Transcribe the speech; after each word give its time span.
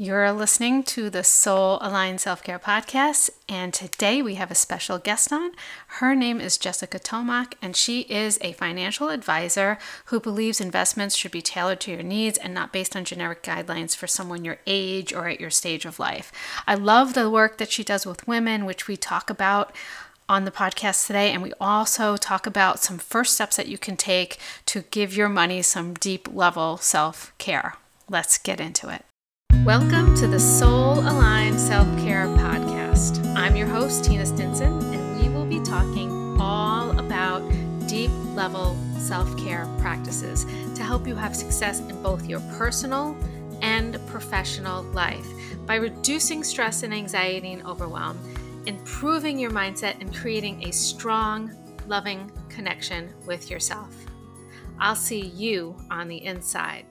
You're 0.00 0.30
listening 0.30 0.84
to 0.84 1.10
the 1.10 1.24
Soul 1.24 1.80
Aligned 1.80 2.20
Self 2.20 2.44
Care 2.44 2.60
Podcast, 2.60 3.30
and 3.48 3.74
today 3.74 4.22
we 4.22 4.36
have 4.36 4.52
a 4.52 4.54
special 4.54 4.96
guest 4.98 5.32
on. 5.32 5.50
Her 5.88 6.14
name 6.14 6.40
is 6.40 6.56
Jessica 6.56 7.00
Tomac, 7.00 7.54
and 7.60 7.74
she 7.74 8.02
is 8.02 8.38
a 8.40 8.52
financial 8.52 9.08
advisor 9.08 9.76
who 10.04 10.20
believes 10.20 10.60
investments 10.60 11.16
should 11.16 11.32
be 11.32 11.42
tailored 11.42 11.80
to 11.80 11.90
your 11.90 12.04
needs 12.04 12.38
and 12.38 12.54
not 12.54 12.72
based 12.72 12.94
on 12.94 13.04
generic 13.04 13.42
guidelines 13.42 13.96
for 13.96 14.06
someone 14.06 14.44
your 14.44 14.58
age 14.68 15.12
or 15.12 15.26
at 15.26 15.40
your 15.40 15.50
stage 15.50 15.84
of 15.84 15.98
life. 15.98 16.30
I 16.64 16.76
love 16.76 17.14
the 17.14 17.28
work 17.28 17.58
that 17.58 17.72
she 17.72 17.82
does 17.82 18.06
with 18.06 18.28
women, 18.28 18.66
which 18.66 18.86
we 18.86 18.96
talk 18.96 19.28
about 19.28 19.74
on 20.28 20.44
the 20.44 20.52
podcast 20.52 21.08
today. 21.08 21.32
And 21.32 21.42
we 21.42 21.54
also 21.60 22.16
talk 22.16 22.46
about 22.46 22.78
some 22.78 22.98
first 22.98 23.34
steps 23.34 23.56
that 23.56 23.66
you 23.66 23.78
can 23.78 23.96
take 23.96 24.38
to 24.66 24.82
give 24.92 25.16
your 25.16 25.28
money 25.28 25.60
some 25.60 25.94
deep 25.94 26.28
level 26.32 26.76
self 26.76 27.36
care. 27.38 27.74
Let's 28.08 28.38
get 28.38 28.60
into 28.60 28.88
it. 28.90 29.04
Welcome 29.64 30.14
to 30.16 30.26
the 30.26 30.38
Soul 30.38 31.00
Aligned 31.00 31.60
Self 31.60 31.86
Care 31.98 32.26
Podcast. 32.28 33.26
I'm 33.34 33.56
your 33.56 33.66
host, 33.66 34.04
Tina 34.04 34.24
Stinson, 34.24 34.72
and 34.94 35.20
we 35.20 35.28
will 35.28 35.44
be 35.44 35.60
talking 35.62 36.40
all 36.40 36.98
about 36.98 37.40
deep 37.86 38.10
level 38.34 38.76
self 38.98 39.36
care 39.36 39.66
practices 39.80 40.44
to 40.74 40.82
help 40.82 41.06
you 41.06 41.16
have 41.16 41.34
success 41.34 41.80
in 41.80 42.02
both 42.02 42.26
your 42.26 42.40
personal 42.56 43.16
and 43.60 43.98
professional 44.06 44.84
life 44.84 45.26
by 45.66 45.74
reducing 45.74 46.44
stress 46.44 46.84
and 46.84 46.94
anxiety 46.94 47.52
and 47.52 47.66
overwhelm, 47.66 48.16
improving 48.66 49.38
your 49.38 49.50
mindset, 49.50 50.00
and 50.00 50.14
creating 50.14 50.66
a 50.66 50.72
strong, 50.72 51.52
loving 51.86 52.30
connection 52.48 53.12
with 53.26 53.50
yourself. 53.50 53.94
I'll 54.78 54.96
see 54.96 55.26
you 55.26 55.76
on 55.90 56.06
the 56.06 56.24
inside. 56.24 56.86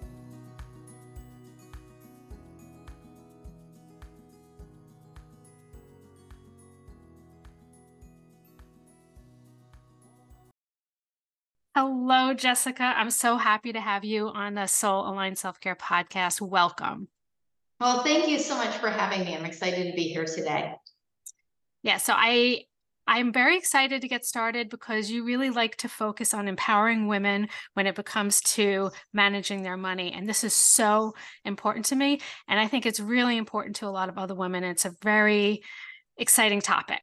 Hello, 11.80 12.34
Jessica. 12.34 12.96
I'm 12.98 13.12
so 13.12 13.38
happy 13.38 13.72
to 13.72 13.80
have 13.80 14.04
you 14.04 14.30
on 14.30 14.56
the 14.56 14.66
Soul 14.66 15.08
Aligned 15.08 15.38
Self 15.38 15.60
Care 15.60 15.76
podcast. 15.76 16.42
Welcome. 16.42 17.08
Well, 17.80 18.02
thank 18.02 18.28
you 18.28 18.40
so 18.40 18.56
much 18.56 18.76
for 18.78 18.90
having 18.90 19.24
me. 19.24 19.36
I'm 19.36 19.46
excited 19.46 19.86
to 19.86 19.96
be 19.96 20.08
here 20.08 20.26
today. 20.26 20.74
Yeah, 21.84 21.98
so 21.98 22.14
I 22.18 22.64
I'm 23.06 23.32
very 23.32 23.60
excited 23.60 24.02
to 24.02 24.08
get 24.08 24.26
started 24.26 24.72
because 24.72 25.12
you 25.12 25.24
really 25.24 25.52
like 25.52 25.76
to 25.76 25.88
focus 25.88 26.34
on 26.34 26.48
empowering 26.48 27.06
women 27.06 27.48
when 27.76 27.86
it 27.86 28.04
comes 28.06 28.42
to 28.56 28.90
managing 29.14 29.62
their 29.62 29.78
money. 29.78 30.12
And 30.12 30.28
this 30.28 30.44
is 30.44 30.54
so 30.56 31.14
important 31.46 31.86
to 31.86 31.96
me. 31.96 32.22
And 32.48 32.60
I 32.60 32.68
think 32.68 32.88
it's 32.88 33.00
really 33.00 33.38
important 33.38 33.76
to 33.76 33.86
a 33.86 33.94
lot 33.94 34.10
of 34.10 34.18
other 34.18 34.34
women. 34.34 34.64
It's 34.64 34.86
a 34.86 34.96
very 35.04 35.62
exciting 36.18 36.62
topic. 36.62 37.02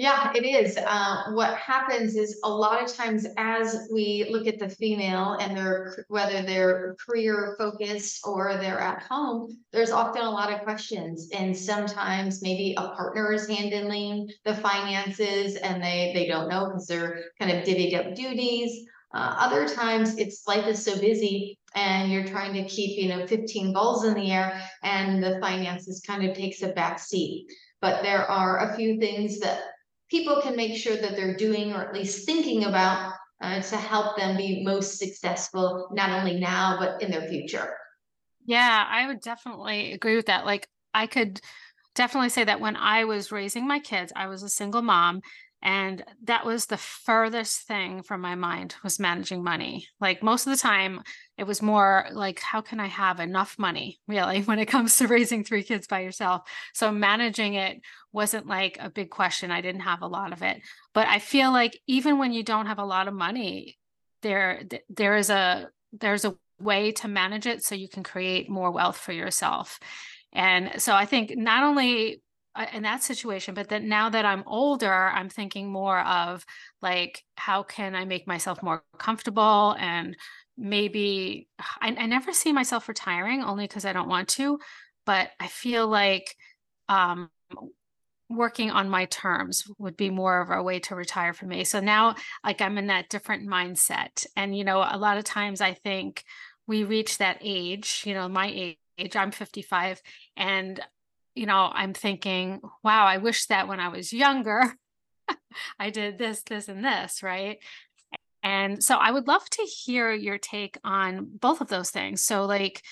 Yeah, 0.00 0.32
it 0.34 0.46
is. 0.46 0.78
Uh, 0.78 1.24
what 1.32 1.58
happens 1.58 2.16
is 2.16 2.40
a 2.42 2.48
lot 2.48 2.82
of 2.82 2.90
times 2.90 3.26
as 3.36 3.86
we 3.92 4.26
look 4.30 4.46
at 4.46 4.58
the 4.58 4.70
female 4.70 5.36
and 5.42 5.54
they're 5.54 6.06
whether 6.08 6.40
they're 6.40 6.96
career 7.06 7.54
focused 7.58 8.20
or 8.24 8.56
they're 8.56 8.80
at 8.80 9.02
home, 9.02 9.58
there's 9.72 9.90
often 9.90 10.22
a 10.22 10.30
lot 10.30 10.50
of 10.50 10.62
questions. 10.62 11.28
And 11.34 11.54
sometimes 11.54 12.40
maybe 12.40 12.72
a 12.78 12.88
partner 12.96 13.30
is 13.34 13.46
handling 13.46 14.30
the 14.46 14.54
finances 14.54 15.56
and 15.56 15.82
they 15.82 16.12
they 16.14 16.26
don't 16.26 16.48
know 16.48 16.68
because 16.68 16.86
they're 16.86 17.24
kind 17.38 17.50
of 17.50 17.62
divvied 17.66 17.94
up 17.94 18.14
duties. 18.14 18.86
Uh, 19.12 19.34
other 19.36 19.68
times 19.68 20.16
it's 20.16 20.48
life 20.48 20.66
is 20.66 20.82
so 20.82 20.98
busy 20.98 21.58
and 21.74 22.10
you're 22.10 22.26
trying 22.26 22.54
to 22.54 22.64
keep, 22.64 22.98
you 22.98 23.10
know, 23.10 23.26
15 23.26 23.74
balls 23.74 24.06
in 24.06 24.14
the 24.14 24.32
air 24.32 24.62
and 24.82 25.22
the 25.22 25.38
finances 25.42 26.00
kind 26.06 26.24
of 26.24 26.34
takes 26.34 26.62
a 26.62 26.68
back 26.68 26.98
seat. 26.98 27.44
But 27.82 28.02
there 28.02 28.24
are 28.24 28.70
a 28.70 28.76
few 28.76 28.98
things 28.98 29.40
that 29.40 29.60
people 30.10 30.40
can 30.42 30.56
make 30.56 30.76
sure 30.76 30.96
that 30.96 31.12
they're 31.12 31.36
doing 31.36 31.72
or 31.72 31.86
at 31.86 31.94
least 31.94 32.26
thinking 32.26 32.64
about 32.64 33.12
uh, 33.42 33.60
to 33.60 33.76
help 33.76 34.16
them 34.16 34.36
be 34.36 34.62
most 34.64 34.98
successful, 34.98 35.88
not 35.92 36.10
only 36.10 36.38
now, 36.38 36.76
but 36.78 37.00
in 37.00 37.10
their 37.10 37.28
future. 37.28 37.74
Yeah, 38.44 38.86
I 38.88 39.06
would 39.06 39.20
definitely 39.20 39.92
agree 39.92 40.16
with 40.16 40.26
that. 40.26 40.44
Like, 40.44 40.68
I 40.92 41.06
could 41.06 41.40
definitely 41.94 42.30
say 42.30 42.44
that 42.44 42.60
when 42.60 42.76
I 42.76 43.04
was 43.04 43.32
raising 43.32 43.66
my 43.66 43.78
kids, 43.78 44.12
I 44.14 44.26
was 44.26 44.42
a 44.42 44.48
single 44.48 44.82
mom 44.82 45.20
and 45.62 46.02
that 46.24 46.46
was 46.46 46.66
the 46.66 46.78
furthest 46.78 47.66
thing 47.66 48.02
from 48.02 48.22
my 48.22 48.34
mind 48.34 48.76
was 48.82 48.98
managing 48.98 49.44
money. 49.44 49.86
Like 50.00 50.22
most 50.22 50.46
of 50.46 50.52
the 50.52 50.56
time 50.56 51.02
it 51.36 51.46
was 51.46 51.60
more 51.60 52.06
like 52.12 52.40
how 52.40 52.60
can 52.60 52.80
i 52.80 52.86
have 52.86 53.20
enough 53.20 53.58
money 53.58 53.98
really 54.06 54.42
when 54.44 54.58
it 54.58 54.66
comes 54.66 54.96
to 54.96 55.06
raising 55.06 55.44
three 55.44 55.62
kids 55.62 55.86
by 55.86 56.00
yourself? 56.00 56.42
So 56.72 56.90
managing 56.90 57.54
it 57.54 57.80
wasn't 58.12 58.46
like 58.46 58.78
a 58.80 58.90
big 58.90 59.10
question. 59.10 59.50
I 59.50 59.60
didn't 59.60 59.82
have 59.82 60.02
a 60.02 60.06
lot 60.06 60.32
of 60.32 60.42
it. 60.42 60.60
But 60.94 61.08
i 61.08 61.18
feel 61.18 61.52
like 61.52 61.78
even 61.86 62.18
when 62.18 62.32
you 62.32 62.42
don't 62.42 62.66
have 62.66 62.78
a 62.78 62.84
lot 62.84 63.08
of 63.08 63.14
money 63.14 63.78
there 64.22 64.62
there 64.88 65.16
is 65.16 65.30
a 65.30 65.68
there's 65.92 66.24
a 66.24 66.36
way 66.58 66.92
to 66.92 67.08
manage 67.08 67.46
it 67.46 67.64
so 67.64 67.74
you 67.74 67.88
can 67.88 68.02
create 68.02 68.50
more 68.50 68.70
wealth 68.70 68.98
for 68.98 69.12
yourself. 69.12 69.78
And 70.32 70.80
so 70.80 70.94
i 70.94 71.04
think 71.04 71.36
not 71.36 71.64
only 71.64 72.22
in 72.72 72.82
that 72.82 73.02
situation 73.02 73.54
but 73.54 73.68
that 73.68 73.82
now 73.82 74.10
that 74.10 74.24
i'm 74.24 74.42
older 74.46 74.92
i'm 74.92 75.28
thinking 75.28 75.70
more 75.70 76.00
of 76.00 76.44
like 76.82 77.22
how 77.36 77.62
can 77.62 77.94
i 77.94 78.04
make 78.04 78.26
myself 78.26 78.62
more 78.62 78.82
comfortable 78.98 79.76
and 79.78 80.16
maybe 80.58 81.48
i, 81.80 81.88
I 81.96 82.06
never 82.06 82.32
see 82.32 82.52
myself 82.52 82.88
retiring 82.88 83.42
only 83.42 83.66
because 83.66 83.84
i 83.84 83.92
don't 83.92 84.08
want 84.08 84.28
to 84.30 84.58
but 85.06 85.30
i 85.38 85.46
feel 85.46 85.86
like 85.86 86.34
um, 86.88 87.30
working 88.30 88.70
on 88.70 88.88
my 88.88 89.06
terms 89.06 89.64
would 89.78 89.96
be 89.96 90.08
more 90.08 90.40
of 90.40 90.50
a 90.50 90.62
way 90.62 90.78
to 90.78 90.94
retire 90.94 91.32
for 91.32 91.46
me. 91.46 91.64
So 91.64 91.80
now 91.80 92.14
like 92.44 92.60
i'm 92.60 92.78
in 92.78 92.86
that 92.86 93.08
different 93.08 93.48
mindset. 93.48 94.24
And 94.36 94.56
you 94.56 94.64
know 94.64 94.78
a 94.78 94.96
lot 94.96 95.18
of 95.18 95.24
times 95.24 95.60
i 95.60 95.74
think 95.74 96.24
we 96.66 96.84
reach 96.84 97.18
that 97.18 97.38
age 97.40 98.04
you 98.06 98.14
know 98.14 98.28
my 98.28 98.76
age 98.96 99.16
i'm 99.16 99.32
55 99.32 100.00
and 100.36 100.80
you 101.34 101.46
know, 101.46 101.70
I'm 101.72 101.94
thinking, 101.94 102.60
wow, 102.82 103.06
I 103.06 103.18
wish 103.18 103.46
that 103.46 103.68
when 103.68 103.80
I 103.80 103.88
was 103.88 104.12
younger, 104.12 104.74
I 105.78 105.90
did 105.90 106.18
this, 106.18 106.42
this, 106.42 106.68
and 106.68 106.84
this, 106.84 107.22
right? 107.22 107.58
And 108.42 108.82
so 108.82 108.96
I 108.96 109.10
would 109.10 109.28
love 109.28 109.48
to 109.50 109.62
hear 109.62 110.12
your 110.12 110.38
take 110.38 110.78
on 110.82 111.28
both 111.40 111.60
of 111.60 111.68
those 111.68 111.90
things. 111.90 112.24
So, 112.24 112.46
like 112.46 112.82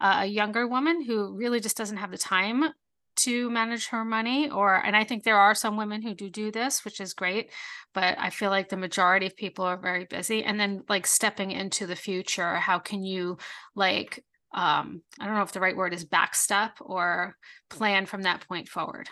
a 0.00 0.24
younger 0.24 0.66
woman 0.66 1.02
who 1.02 1.36
really 1.36 1.60
just 1.60 1.76
doesn't 1.76 1.98
have 1.98 2.10
the 2.10 2.18
time 2.18 2.64
to 3.16 3.50
manage 3.50 3.88
her 3.88 4.04
money, 4.04 4.48
or, 4.50 4.74
and 4.74 4.96
I 4.96 5.04
think 5.04 5.24
there 5.24 5.38
are 5.38 5.54
some 5.54 5.76
women 5.76 6.00
who 6.00 6.14
do 6.14 6.30
do 6.30 6.50
this, 6.50 6.84
which 6.84 7.00
is 7.00 7.12
great, 7.12 7.50
but 7.92 8.16
I 8.18 8.30
feel 8.30 8.50
like 8.50 8.70
the 8.70 8.78
majority 8.78 9.26
of 9.26 9.36
people 9.36 9.64
are 9.64 9.76
very 9.76 10.06
busy. 10.06 10.42
And 10.42 10.58
then, 10.58 10.84
like, 10.88 11.06
stepping 11.06 11.50
into 11.50 11.86
the 11.86 11.96
future, 11.96 12.54
how 12.56 12.78
can 12.78 13.02
you, 13.02 13.36
like, 13.74 14.24
um, 14.52 15.02
I 15.18 15.26
don't 15.26 15.36
know 15.36 15.42
if 15.42 15.52
the 15.52 15.60
right 15.60 15.76
word 15.76 15.94
is 15.94 16.04
backstep 16.04 16.72
or 16.80 17.36
plan 17.68 18.06
from 18.06 18.22
that 18.22 18.46
point 18.48 18.68
forward? 18.68 19.08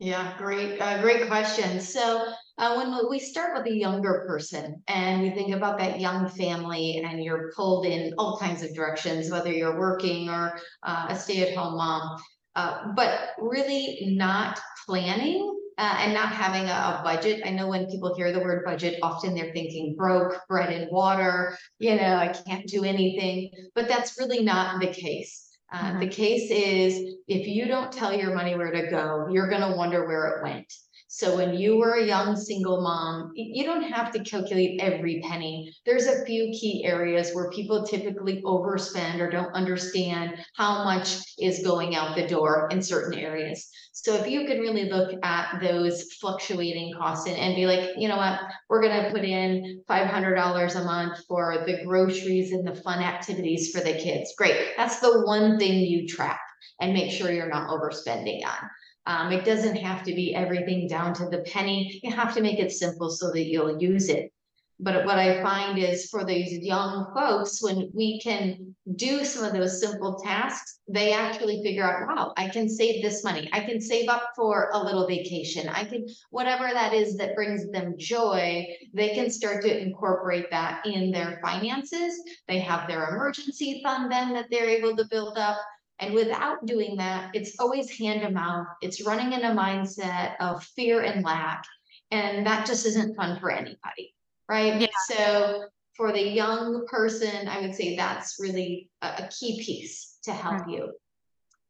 Yeah, 0.00 0.36
great, 0.38 0.80
uh, 0.80 1.00
great 1.00 1.28
question. 1.28 1.80
So 1.80 2.32
uh, 2.58 2.74
when 2.74 3.08
we 3.08 3.18
start 3.18 3.56
with 3.56 3.66
a 3.66 3.74
younger 3.74 4.24
person 4.26 4.82
and 4.88 5.22
we 5.22 5.30
think 5.30 5.54
about 5.54 5.78
that 5.78 6.00
young 6.00 6.28
family 6.28 7.02
and 7.04 7.22
you're 7.22 7.52
pulled 7.54 7.86
in 7.86 8.12
all 8.18 8.36
kinds 8.38 8.62
of 8.62 8.74
directions, 8.74 9.30
whether 9.30 9.52
you're 9.52 9.78
working 9.78 10.28
or 10.28 10.58
uh, 10.82 11.06
a 11.10 11.16
stay-at-home 11.16 11.76
mom, 11.76 12.20
uh, 12.56 12.92
but 12.96 13.30
really 13.38 14.16
not 14.16 14.60
planning 14.86 15.53
uh, 15.78 15.96
and 15.98 16.14
not 16.14 16.28
having 16.30 16.68
a, 16.68 16.72
a, 16.72 17.00
budget. 17.02 17.42
I 17.44 17.50
know 17.50 17.68
when 17.68 17.86
people 17.86 18.14
hear 18.14 18.32
the 18.32 18.40
word 18.40 18.64
budget, 18.64 18.98
often 19.02 19.34
they're 19.34 19.52
thinking 19.52 19.94
broke, 19.96 20.40
bread 20.48 20.72
and 20.72 20.90
water, 20.90 21.56
you 21.78 21.96
know, 21.96 22.16
I 22.16 22.28
can't 22.28 22.66
do 22.66 22.84
anything, 22.84 23.50
but 23.74 23.88
that's 23.88 24.18
really 24.18 24.42
not 24.42 24.80
the 24.80 24.88
case. 24.88 25.48
Uh. 25.72 25.98
The 25.98 26.08
case 26.08 26.50
is 26.50 27.16
if 27.26 27.46
you 27.46 27.66
don't 27.66 27.92
tell 27.92 28.12
your 28.12 28.34
money 28.34 28.54
where 28.54 28.70
to 28.70 28.88
go, 28.88 29.26
you're 29.30 29.48
going 29.48 29.68
to 29.68 29.76
wonder 29.76 30.06
where 30.06 30.26
it 30.28 30.42
went. 30.42 30.72
So 31.06 31.36
when 31.36 31.54
you 31.54 31.76
were 31.76 31.94
a 31.94 32.06
young 32.06 32.34
single 32.34 32.80
mom, 32.80 33.32
you 33.36 33.64
don't 33.64 33.84
have 33.84 34.10
to 34.12 34.24
calculate 34.24 34.80
every 34.80 35.20
penny. 35.20 35.72
There's 35.86 36.06
a 36.06 36.24
few 36.24 36.50
key 36.50 36.84
areas 36.84 37.30
where 37.32 37.50
people 37.50 37.86
typically 37.86 38.42
overspend 38.42 39.20
or 39.20 39.30
don't 39.30 39.52
understand 39.54 40.34
how 40.56 40.82
much 40.84 41.18
is 41.38 41.64
going 41.64 41.94
out 41.94 42.16
the 42.16 42.26
door 42.26 42.68
in 42.72 42.82
certain 42.82 43.18
areas. 43.18 43.68
So 43.92 44.14
if 44.14 44.28
you 44.28 44.44
can 44.46 44.58
really 44.58 44.90
look 44.90 45.14
at 45.22 45.60
those 45.60 46.12
fluctuating 46.14 46.94
costs 46.98 47.28
and, 47.28 47.36
and 47.36 47.54
be 47.54 47.66
like, 47.66 47.90
you 47.96 48.08
know 48.08 48.16
what, 48.16 48.40
we're 48.68 48.82
going 48.82 49.04
to 49.04 49.10
put 49.10 49.24
in 49.24 49.82
$500 49.88 50.74
a 50.74 50.84
month 50.84 51.24
for 51.28 51.64
the 51.64 51.84
groceries 51.84 52.50
and 52.50 52.66
the 52.66 52.74
fun 52.74 53.00
activities 53.00 53.70
for 53.70 53.80
the 53.80 53.94
kids. 53.94 54.34
Great. 54.36 54.72
That's 54.76 54.98
the 54.98 55.24
one 55.26 55.58
thing 55.58 55.74
you 55.80 56.08
track 56.08 56.40
and 56.80 56.92
make 56.92 57.12
sure 57.12 57.30
you're 57.30 57.48
not 57.48 57.68
overspending 57.68 58.44
on. 58.44 58.68
Um, 59.06 59.32
it 59.32 59.44
doesn't 59.44 59.76
have 59.76 60.02
to 60.04 60.14
be 60.14 60.34
everything 60.34 60.88
down 60.88 61.14
to 61.14 61.28
the 61.28 61.42
penny. 61.42 62.00
You 62.02 62.12
have 62.12 62.34
to 62.34 62.40
make 62.40 62.58
it 62.58 62.72
simple 62.72 63.10
so 63.10 63.30
that 63.32 63.44
you'll 63.44 63.80
use 63.80 64.08
it. 64.08 64.32
But 64.80 65.04
what 65.04 65.18
I 65.18 65.40
find 65.40 65.78
is 65.78 66.08
for 66.10 66.24
these 66.24 66.58
young 66.58 67.12
folks, 67.14 67.62
when 67.62 67.90
we 67.94 68.20
can 68.20 68.74
do 68.96 69.24
some 69.24 69.44
of 69.44 69.52
those 69.52 69.80
simple 69.80 70.16
tasks, 70.16 70.80
they 70.88 71.12
actually 71.12 71.62
figure 71.62 71.84
out, 71.84 72.08
wow, 72.08 72.34
I 72.36 72.48
can 72.48 72.68
save 72.68 73.00
this 73.00 73.22
money. 73.22 73.48
I 73.52 73.60
can 73.60 73.80
save 73.80 74.08
up 74.08 74.30
for 74.34 74.70
a 74.72 74.82
little 74.82 75.06
vacation. 75.06 75.68
I 75.68 75.84
can, 75.84 76.06
whatever 76.30 76.68
that 76.72 76.92
is 76.92 77.16
that 77.18 77.36
brings 77.36 77.70
them 77.70 77.94
joy, 77.96 78.66
they 78.92 79.10
can 79.10 79.30
start 79.30 79.62
to 79.62 79.80
incorporate 79.80 80.50
that 80.50 80.84
in 80.84 81.12
their 81.12 81.38
finances. 81.42 82.20
They 82.48 82.58
have 82.58 82.88
their 82.88 83.14
emergency 83.14 83.80
fund 83.84 84.10
then 84.10 84.32
that 84.34 84.46
they're 84.50 84.68
able 84.68 84.96
to 84.96 85.06
build 85.08 85.38
up. 85.38 85.56
And 86.04 86.14
without 86.14 86.66
doing 86.66 86.96
that, 86.96 87.30
it's 87.34 87.58
always 87.58 87.90
hand 87.98 88.22
to 88.22 88.30
mouth. 88.30 88.66
It's 88.82 89.04
running 89.06 89.32
in 89.32 89.44
a 89.44 89.54
mindset 89.54 90.34
of 90.40 90.62
fear 90.62 91.00
and 91.00 91.24
lack. 91.24 91.64
And 92.10 92.46
that 92.46 92.66
just 92.66 92.86
isn't 92.86 93.16
fun 93.16 93.40
for 93.40 93.50
anybody 93.50 94.14
right? 94.48 94.80
Yeah. 94.80 94.86
So 95.08 95.64
for 95.96 96.12
the 96.12 96.22
young 96.22 96.86
person, 96.86 97.48
I 97.48 97.60
would 97.60 97.74
say 97.74 97.96
that's 97.96 98.36
really 98.40 98.90
a, 99.02 99.06
a 99.06 99.28
key 99.28 99.62
piece 99.64 100.18
to 100.24 100.32
help 100.32 100.62
Mhm. 100.62 100.72
you. 100.72 100.92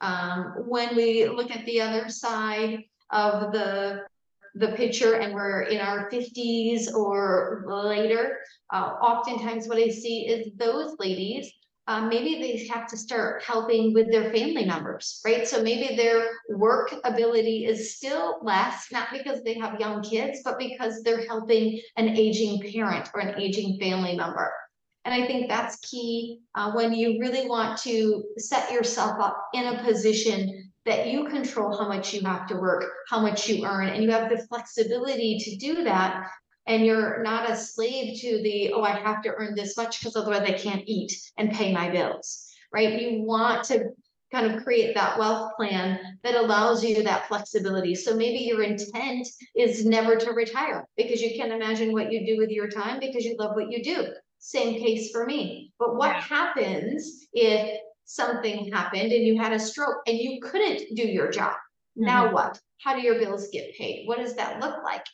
Um, 0.01 0.55
when 0.67 0.97
we 0.97 1.29
look 1.29 1.51
at 1.51 1.65
the 1.67 1.81
other 1.81 2.09
side 2.09 2.85
of 3.11 3.53
the 3.53 4.07
the 4.57 4.69
picture 4.69 5.15
and 5.15 5.35
we're 5.35 5.63
in 5.63 5.81
our 5.81 6.09
50s 6.11 6.89
or 6.95 7.65
later, 7.67 8.39
uh, 8.73 8.93
oftentimes 9.03 9.67
what 9.67 9.79
I 9.79 9.89
see 9.89 10.29
is 10.29 10.53
those 10.55 10.97
ladies 11.01 11.53
um, 11.87 12.09
maybe 12.09 12.41
they 12.41 12.67
have 12.73 12.87
to 12.89 12.97
start 12.97 13.43
helping 13.43 13.93
with 13.93 14.11
their 14.11 14.33
family 14.33 14.65
members, 14.65 15.21
right? 15.25 15.47
So 15.47 15.63
maybe 15.63 15.97
their 15.97 16.31
work 16.49 16.95
ability 17.05 17.67
is 17.67 17.95
still 17.95 18.39
less, 18.43 18.87
not 18.91 19.09
because 19.13 19.43
they 19.43 19.55
have 19.59 19.79
young 19.79 20.03
kids, 20.03 20.41
but 20.45 20.59
because 20.59 21.03
they're 21.03 21.27
helping 21.27 21.81
an 21.97 22.09
aging 22.09 22.73
parent 22.73 23.11
or 23.15 23.21
an 23.21 23.39
aging 23.41 23.79
family 23.79 24.17
member. 24.17 24.51
And 25.05 25.13
I 25.13 25.27
think 25.27 25.49
that's 25.49 25.77
key 25.81 26.41
uh, 26.55 26.73
when 26.73 26.95
you 26.95 27.21
really 27.21 27.47
want 27.47 27.79
to 27.81 28.25
set 28.39 28.73
yourself 28.73 29.21
up 29.21 29.37
in 29.53 29.67
a 29.67 29.85
position 29.85 30.73
that 30.87 31.09
you 31.09 31.29
control 31.29 31.77
how 31.77 31.87
much 31.87 32.15
you 32.15 32.23
have 32.23 32.47
to 32.47 32.57
work, 32.57 32.85
how 33.11 33.21
much 33.21 33.47
you 33.49 33.67
earn, 33.67 33.89
and 33.89 34.03
you 34.03 34.11
have 34.11 34.31
the 34.31 34.47
flexibility 34.49 35.39
to 35.39 35.57
do 35.57 35.85
that 35.85 36.27
and 36.67 36.85
you're 36.85 37.23
not 37.23 37.51
a 37.51 37.57
slave 37.57 38.21
to 38.21 38.43
the, 38.43 38.73
oh, 38.73 38.83
I 38.83 38.99
have 38.99 39.23
to 39.23 39.35
earn 39.35 39.55
this 39.55 39.77
much 39.77 40.01
because 40.01 40.17
otherwise 40.17 40.43
I 40.43 40.53
can't 40.53 40.83
eat 40.87 41.13
and 41.37 41.53
pay 41.53 41.73
my 41.73 41.91
bills, 41.91 42.51
right? 42.73 43.01
You 43.01 43.23
want 43.23 43.65
to 43.65 43.91
kind 44.33 44.53
of 44.53 44.65
create 44.65 44.95
that 44.95 45.19
wealth 45.19 45.53
plan 45.57 46.19
that 46.25 46.35
allows 46.35 46.85
you 46.85 47.03
that 47.03 47.29
flexibility. 47.29 47.95
So 47.95 48.17
maybe 48.17 48.39
your 48.39 48.63
intent 48.63 49.29
is 49.55 49.87
never 49.87 50.17
to 50.17 50.33
retire 50.33 50.85
because 50.97 51.21
you 51.21 51.37
can't 51.37 51.53
imagine 51.53 51.93
what 51.93 52.11
you 52.11 52.27
do 52.27 52.39
with 52.39 52.51
your 52.51 52.69
time 52.69 52.99
because 52.99 53.25
you 53.25 53.37
love 53.39 53.55
what 53.55 53.71
you 53.71 53.83
do. 53.83 54.07
Same 54.39 54.81
case 54.81 55.11
for 55.11 55.25
me. 55.25 55.73
But 55.79 55.97
what 55.97 56.11
Yeah. 56.11 56.21
happens 56.21 57.27
if 57.33 57.79
something 58.07 58.73
happened 58.73 59.13
and 59.13 59.25
you 59.25 59.39
had 59.39 59.53
a 59.53 59.59
stroke 59.59 60.03
and 60.07 60.19
you 60.19 60.41
couldn't 60.41 60.95
do 60.97 61.07
your 61.07 61.31
job? 61.31 61.57
Now 61.95 62.25
mm-hmm. 62.25 62.35
what? 62.35 62.61
How 62.79 62.95
do 62.95 63.03
your 63.03 63.19
bills 63.19 63.49
get 63.53 63.75
paid? 63.77 64.07
What 64.07 64.19
does 64.19 64.35
that 64.35 64.61
look 64.61 64.83
like? 64.83 65.07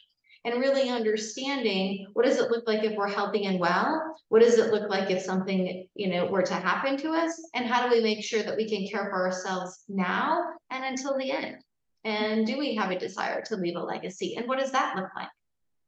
And 0.44 0.60
really 0.60 0.88
understanding 0.88 2.06
what 2.14 2.24
does 2.24 2.38
it 2.38 2.50
look 2.50 2.66
like 2.66 2.82
if 2.82 2.96
we're 2.96 3.08
healthy 3.08 3.44
and 3.44 3.60
well? 3.60 4.16
What 4.28 4.42
does 4.42 4.58
it 4.58 4.72
look 4.72 4.88
like 4.88 5.10
if 5.10 5.22
something, 5.22 5.86
you 5.94 6.08
know, 6.08 6.26
were 6.26 6.42
to 6.42 6.54
happen 6.54 6.96
to 6.98 7.10
us? 7.10 7.50
And 7.54 7.66
how 7.66 7.86
do 7.86 7.94
we 7.94 8.02
make 8.02 8.24
sure 8.24 8.42
that 8.42 8.56
we 8.56 8.68
can 8.68 8.88
care 8.88 9.10
for 9.10 9.26
ourselves 9.26 9.84
now 9.88 10.44
and 10.70 10.84
until 10.84 11.18
the 11.18 11.30
end? 11.30 11.56
And 12.04 12.46
do 12.46 12.58
we 12.58 12.74
have 12.76 12.90
a 12.90 12.98
desire 12.98 13.42
to 13.42 13.56
leave 13.56 13.76
a 13.76 13.80
legacy? 13.80 14.36
And 14.36 14.48
what 14.48 14.58
does 14.58 14.72
that 14.72 14.96
look 14.96 15.10
like? 15.14 15.28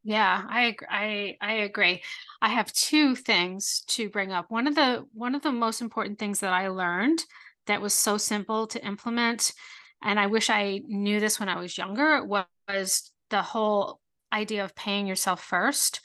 Yeah, 0.05 0.45
I 0.49 0.77
I 0.91 1.37
I 1.41 1.53
agree. 1.53 2.03
I 2.43 2.49
have 2.49 2.73
two 2.73 3.15
things 3.15 3.85
to 3.89 4.11
bring 4.11 4.33
up. 4.33 4.51
One 4.51 4.67
of 4.67 4.75
the 4.75 5.07
one 5.15 5.35
of 5.35 5.43
the 5.43 5.53
most 5.53 5.81
important 5.81 6.19
things 6.19 6.41
that 6.41 6.53
I 6.53 6.69
learned 6.69 7.25
that 7.67 7.81
was 7.81 7.95
so 7.95 8.19
simple 8.19 8.67
to 8.67 8.85
implement, 8.85 9.53
and 10.03 10.19
I 10.19 10.27
wish 10.27 10.51
I 10.51 10.83
knew 10.87 11.21
this 11.21 11.39
when 11.39 11.49
I 11.49 11.61
was 11.61 11.79
younger, 11.79 12.25
was 12.25 13.13
the 13.31 13.43
whole 13.43 14.02
idea 14.33 14.65
of 14.65 14.75
paying 14.75 15.07
yourself 15.07 15.43
first 15.43 16.01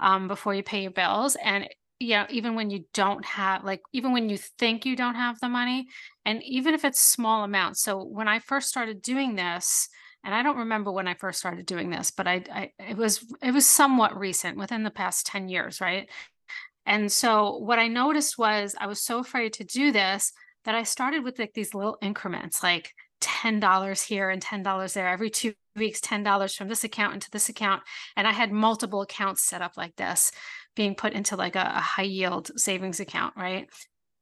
um, 0.00 0.28
before 0.28 0.54
you 0.54 0.62
pay 0.62 0.82
your 0.82 0.90
bills. 0.90 1.36
And 1.36 1.68
you 1.98 2.10
know 2.16 2.26
even 2.28 2.54
when 2.54 2.70
you 2.70 2.84
don't 2.92 3.24
have, 3.24 3.64
like, 3.64 3.80
even 3.92 4.12
when 4.12 4.28
you 4.28 4.36
think 4.36 4.84
you 4.84 4.96
don't 4.96 5.14
have 5.14 5.40
the 5.40 5.48
money, 5.48 5.88
and 6.24 6.42
even 6.42 6.74
if 6.74 6.84
it's 6.84 7.00
small 7.00 7.44
amounts. 7.44 7.82
So 7.82 8.02
when 8.02 8.28
I 8.28 8.38
first 8.38 8.68
started 8.68 9.00
doing 9.02 9.34
this, 9.34 9.88
and 10.24 10.34
I 10.34 10.42
don't 10.42 10.58
remember 10.58 10.90
when 10.90 11.08
I 11.08 11.14
first 11.14 11.38
started 11.38 11.66
doing 11.66 11.88
this, 11.88 12.10
but 12.10 12.26
I, 12.26 12.42
I 12.52 12.72
it 12.78 12.96
was 12.96 13.24
it 13.42 13.52
was 13.52 13.66
somewhat 13.66 14.18
recent, 14.18 14.58
within 14.58 14.82
the 14.82 14.90
past 14.90 15.26
10 15.26 15.48
years, 15.48 15.80
right? 15.80 16.08
And 16.84 17.10
so 17.10 17.58
what 17.58 17.78
I 17.78 17.88
noticed 17.88 18.38
was 18.38 18.74
I 18.78 18.86
was 18.86 19.00
so 19.00 19.18
afraid 19.18 19.52
to 19.54 19.64
do 19.64 19.92
this 19.92 20.32
that 20.64 20.74
I 20.74 20.82
started 20.82 21.24
with 21.24 21.38
like 21.38 21.52
these 21.54 21.74
little 21.74 21.96
increments, 22.02 22.62
like 22.62 22.92
$10 23.20 24.02
here 24.02 24.30
and 24.30 24.42
$10 24.42 24.92
there 24.94 25.08
every 25.08 25.30
two 25.30 25.54
weeks, 25.76 26.00
$10 26.00 26.56
from 26.56 26.68
this 26.68 26.84
account 26.84 27.14
into 27.14 27.30
this 27.30 27.48
account. 27.48 27.82
And 28.16 28.26
I 28.26 28.32
had 28.32 28.52
multiple 28.52 29.02
accounts 29.02 29.42
set 29.42 29.62
up 29.62 29.76
like 29.76 29.96
this, 29.96 30.32
being 30.74 30.94
put 30.94 31.12
into 31.12 31.36
like 31.36 31.56
a, 31.56 31.72
a 31.76 31.80
high 31.80 32.02
yield 32.02 32.50
savings 32.56 33.00
account, 33.00 33.34
right? 33.36 33.68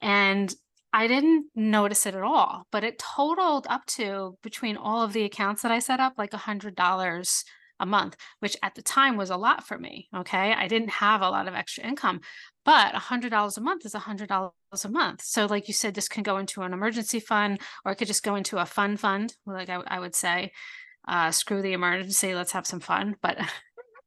And 0.00 0.54
I 0.92 1.08
didn't 1.08 1.46
notice 1.56 2.06
it 2.06 2.14
at 2.14 2.22
all, 2.22 2.66
but 2.70 2.84
it 2.84 3.00
totaled 3.00 3.66
up 3.68 3.84
to 3.86 4.38
between 4.42 4.76
all 4.76 5.02
of 5.02 5.12
the 5.12 5.24
accounts 5.24 5.62
that 5.62 5.72
I 5.72 5.80
set 5.80 5.98
up 5.98 6.14
like 6.16 6.32
a 6.32 6.38
hundred 6.38 6.76
dollars 6.76 7.44
a 7.80 7.86
month, 7.86 8.16
which 8.38 8.56
at 8.62 8.74
the 8.76 8.82
time 8.82 9.16
was 9.16 9.30
a 9.30 9.36
lot 9.36 9.66
for 9.66 9.76
me. 9.76 10.08
Okay. 10.14 10.52
I 10.52 10.68
didn't 10.68 10.90
have 10.90 11.20
a 11.20 11.30
lot 11.30 11.48
of 11.48 11.54
extra 11.54 11.84
income, 11.84 12.20
but 12.64 12.94
a 12.94 13.00
hundred 13.00 13.30
dollars 13.30 13.56
a 13.56 13.60
month 13.60 13.84
is 13.84 13.94
a 13.94 13.98
hundred 13.98 14.28
dollars 14.28 14.52
a 14.84 14.88
month. 14.88 15.22
So 15.22 15.46
like 15.46 15.66
you 15.66 15.74
said, 15.74 15.94
this 15.94 16.08
can 16.08 16.22
go 16.22 16.38
into 16.38 16.62
an 16.62 16.72
emergency 16.72 17.18
fund 17.18 17.60
or 17.84 17.92
it 17.92 17.96
could 17.96 18.06
just 18.06 18.22
go 18.22 18.36
into 18.36 18.58
a 18.58 18.66
fun 18.66 18.96
fund, 18.96 19.34
like 19.46 19.68
I, 19.68 19.80
I 19.86 19.98
would 19.98 20.14
say 20.14 20.52
uh, 21.06 21.30
screw 21.30 21.62
the 21.62 21.72
emergency, 21.72 22.34
let's 22.34 22.52
have 22.52 22.66
some 22.66 22.80
fun. 22.80 23.16
But 23.22 23.38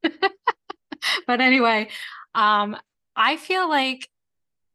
but 1.28 1.42
anyway, 1.42 1.90
um, 2.36 2.78
I 3.16 3.38
feel 3.38 3.70
like 3.70 4.08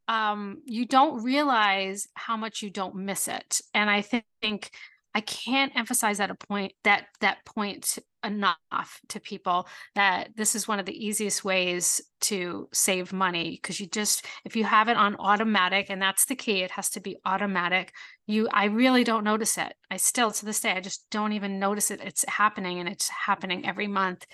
um, 0.07 0.61
you 0.65 0.85
don't 0.85 1.23
realize 1.23 2.07
how 2.13 2.37
much 2.37 2.61
you 2.61 2.69
don't 2.69 2.95
miss 2.95 3.27
it, 3.27 3.61
and 3.73 3.89
I 3.89 4.01
think 4.01 4.71
I 5.13 5.21
can't 5.21 5.75
emphasize 5.75 6.17
that 6.17 6.31
a 6.31 6.35
point 6.35 6.73
that 6.83 7.05
that 7.21 7.45
point 7.45 7.99
enough 8.23 9.01
to 9.09 9.19
people 9.19 9.67
that 9.95 10.29
this 10.35 10.55
is 10.55 10.67
one 10.67 10.79
of 10.79 10.85
the 10.85 11.05
easiest 11.05 11.43
ways 11.43 12.01
to 12.21 12.67
save 12.71 13.11
money 13.13 13.51
because 13.51 13.79
you 13.79 13.87
just 13.87 14.25
if 14.45 14.55
you 14.55 14.63
have 14.63 14.87
it 14.87 14.97
on 14.97 15.15
automatic 15.19 15.87
and 15.89 16.01
that's 16.01 16.25
the 16.25 16.35
key 16.35 16.61
it 16.61 16.71
has 16.71 16.89
to 16.89 16.99
be 16.99 17.17
automatic 17.25 17.91
you 18.27 18.47
I 18.51 18.65
really 18.65 19.03
don't 19.03 19.23
notice 19.23 19.57
it 19.57 19.73
I 19.91 19.97
still 19.97 20.31
to 20.31 20.45
this 20.45 20.61
day 20.61 20.71
I 20.71 20.79
just 20.79 21.09
don't 21.09 21.33
even 21.33 21.59
notice 21.59 21.91
it 21.91 22.01
it's 22.01 22.25
happening 22.27 22.79
and 22.79 22.87
it's 22.87 23.09
happening 23.09 23.65
every 23.65 23.87
month 23.87 24.25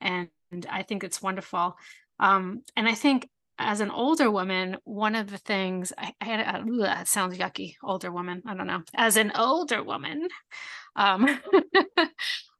and, 0.00 0.28
and 0.52 0.66
I 0.70 0.82
think 0.82 1.04
it's 1.04 1.22
wonderful 1.22 1.76
um 2.20 2.62
and 2.76 2.88
I 2.88 2.94
think 2.94 3.28
as 3.58 3.80
an 3.80 3.90
older 3.90 4.30
woman, 4.30 4.76
one 4.84 5.14
of 5.14 5.30
the 5.30 5.38
things 5.38 5.92
I, 5.98 6.12
I 6.20 6.24
had, 6.24 6.40
a, 6.40 6.60
ugh, 6.60 6.78
that 6.80 7.08
sounds 7.08 7.36
yucky, 7.36 7.74
older 7.82 8.12
woman. 8.12 8.42
I 8.46 8.54
don't 8.54 8.68
know. 8.68 8.82
As 8.94 9.16
an 9.16 9.32
older 9.34 9.82
woman, 9.82 10.28
um, 10.94 11.26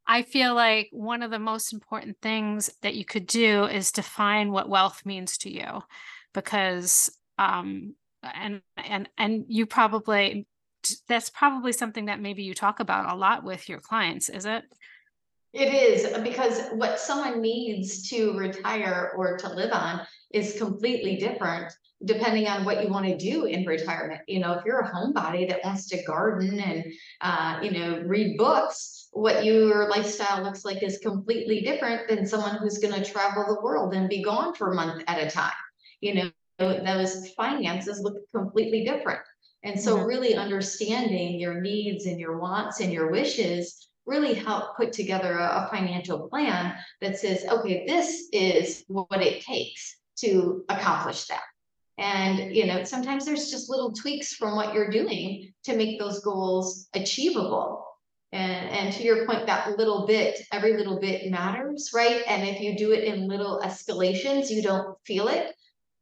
I 0.08 0.22
feel 0.22 0.54
like 0.54 0.88
one 0.90 1.22
of 1.22 1.30
the 1.30 1.38
most 1.38 1.72
important 1.74 2.16
things 2.22 2.70
that 2.80 2.94
you 2.94 3.04
could 3.04 3.26
do 3.26 3.64
is 3.64 3.92
define 3.92 4.50
what 4.50 4.68
wealth 4.68 5.04
means 5.04 5.36
to 5.38 5.52
you, 5.52 5.82
because 6.32 7.10
um, 7.38 7.94
and 8.22 8.62
and 8.76 9.08
and 9.18 9.44
you 9.48 9.66
probably 9.66 10.46
that's 11.06 11.28
probably 11.28 11.72
something 11.72 12.06
that 12.06 12.20
maybe 12.20 12.42
you 12.42 12.54
talk 12.54 12.80
about 12.80 13.12
a 13.12 13.16
lot 13.16 13.44
with 13.44 13.68
your 13.68 13.80
clients, 13.80 14.30
is 14.30 14.46
it? 14.46 14.64
It 15.52 15.72
is 15.74 16.18
because 16.22 16.68
what 16.72 16.98
someone 16.98 17.42
needs 17.42 18.08
to 18.10 18.36
retire 18.38 19.12
or 19.16 19.36
to 19.38 19.48
live 19.48 19.72
on 19.72 20.06
is 20.32 20.58
completely 20.58 21.16
different 21.16 21.72
depending 22.04 22.46
on 22.46 22.64
what 22.64 22.82
you 22.82 22.88
want 22.90 23.06
to 23.06 23.16
do 23.16 23.46
in 23.46 23.64
retirement. 23.66 24.20
You 24.28 24.40
know, 24.40 24.52
if 24.52 24.64
you're 24.64 24.80
a 24.80 24.90
homebody 24.90 25.48
that 25.48 25.64
wants 25.64 25.88
to 25.88 26.02
garden 26.04 26.60
and, 26.60 26.84
uh, 27.20 27.58
you 27.60 27.72
know, 27.72 28.02
read 28.06 28.36
books, 28.36 28.97
what 29.12 29.44
your 29.44 29.88
lifestyle 29.88 30.42
looks 30.42 30.64
like 30.64 30.82
is 30.82 30.98
completely 30.98 31.60
different 31.60 32.08
than 32.08 32.26
someone 32.26 32.56
who's 32.56 32.78
going 32.78 32.94
to 32.94 33.10
travel 33.10 33.44
the 33.48 33.60
world 33.60 33.94
and 33.94 34.08
be 34.08 34.22
gone 34.22 34.54
for 34.54 34.72
a 34.72 34.74
month 34.74 35.02
at 35.06 35.22
a 35.22 35.30
time. 35.30 35.52
You 36.00 36.14
know, 36.14 36.30
those 36.58 37.30
finances 37.32 38.00
look 38.00 38.16
completely 38.34 38.84
different. 38.84 39.20
And 39.64 39.80
so, 39.80 39.96
Mhm. 39.96 40.06
really 40.06 40.34
understanding 40.34 41.40
your 41.40 41.60
needs 41.60 42.06
and 42.06 42.20
your 42.20 42.38
wants 42.38 42.80
and 42.80 42.92
your 42.92 43.10
wishes 43.10 43.88
really 44.06 44.34
help 44.34 44.76
put 44.76 44.92
together 44.92 45.32
a, 45.38 45.64
a 45.64 45.68
financial 45.70 46.28
plan 46.28 46.76
that 47.00 47.18
says, 47.18 47.44
okay, 47.50 47.84
this 47.86 48.28
is 48.32 48.84
what 48.88 49.22
it 49.22 49.42
takes 49.42 49.98
to 50.18 50.64
accomplish 50.68 51.26
that. 51.26 51.42
And, 51.98 52.54
you 52.54 52.66
know, 52.66 52.84
sometimes 52.84 53.24
there's 53.24 53.50
just 53.50 53.68
little 53.68 53.92
tweaks 53.92 54.32
from 54.34 54.54
what 54.56 54.72
you're 54.74 54.90
doing 54.90 55.52
to 55.64 55.76
make 55.76 55.98
those 55.98 56.20
goals 56.20 56.88
achievable. 56.94 57.84
And, 58.32 58.68
and 58.68 58.94
to 58.94 59.02
your 59.02 59.26
point, 59.26 59.46
that 59.46 59.78
little 59.78 60.06
bit, 60.06 60.40
every 60.52 60.76
little 60.76 61.00
bit 61.00 61.30
matters, 61.30 61.90
right? 61.94 62.22
And 62.26 62.46
if 62.46 62.60
you 62.60 62.76
do 62.76 62.92
it 62.92 63.04
in 63.04 63.26
little 63.26 63.60
escalations, 63.60 64.50
you 64.50 64.62
don't 64.62 64.96
feel 65.04 65.28
it. 65.28 65.54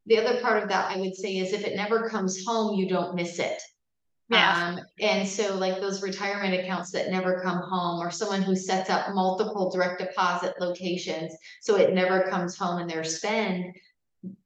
The 0.06 0.18
other 0.18 0.40
part 0.40 0.62
of 0.62 0.68
that 0.68 0.90
I 0.90 0.98
would 0.98 1.14
say 1.14 1.36
is 1.36 1.52
if 1.52 1.64
it 1.64 1.76
never 1.76 2.08
comes 2.08 2.44
home, 2.44 2.78
you 2.78 2.88
don't 2.88 3.14
miss 3.14 3.38
it. 3.38 3.60
Yeah. 4.28 4.76
Um, 4.78 4.80
and 5.00 5.28
so 5.28 5.54
like 5.54 5.80
those 5.80 6.02
retirement 6.02 6.54
accounts 6.54 6.90
that 6.92 7.10
never 7.10 7.40
come 7.42 7.58
home 7.58 8.00
or 8.00 8.10
someone 8.10 8.42
who 8.42 8.56
sets 8.56 8.90
up 8.90 9.14
multiple 9.14 9.70
direct 9.70 10.00
deposit 10.00 10.54
locations, 10.60 11.32
so 11.60 11.76
it 11.76 11.94
never 11.94 12.28
comes 12.28 12.56
home 12.56 12.80
in 12.80 12.88
their 12.88 13.04
spend. 13.04 13.76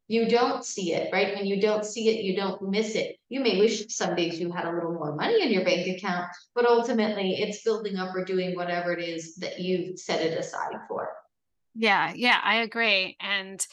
You 0.09 0.29
don't 0.29 0.65
see 0.65 0.93
it, 0.93 1.13
right? 1.13 1.37
When 1.37 1.47
you 1.47 1.61
don't 1.61 1.85
see 1.85 2.09
it, 2.09 2.25
you 2.25 2.35
don't 2.35 2.61
miss 2.63 2.97
it. 2.97 3.17
You 3.29 3.41
may 3.41 3.59
wish 3.59 3.87
some 3.95 4.17
days 4.17 4.41
you 4.41 4.51
had 4.51 4.65
a 4.65 4.73
little 4.73 4.93
more 4.93 5.15
money 5.15 5.41
in 5.41 5.51
your 5.51 5.65
bank 5.65 5.87
account, 5.87 6.27
but 6.55 6.67
ultimately 6.67 7.41
it's 7.41 7.63
building 7.63 7.97
up 7.97 8.15
or 8.15 8.25
doing 8.25 8.57
whatever 8.57 8.93
it 8.93 9.03
is 9.03 9.37
that 9.37 9.61
you've 9.61 9.99
set 9.99 10.21
it 10.21 10.37
aside 10.37 10.75
for. 10.89 11.11
Yeah, 11.75 12.13
yeah, 12.15 12.41
I 12.43 12.57
agree. 12.57 13.17
And 13.21 13.65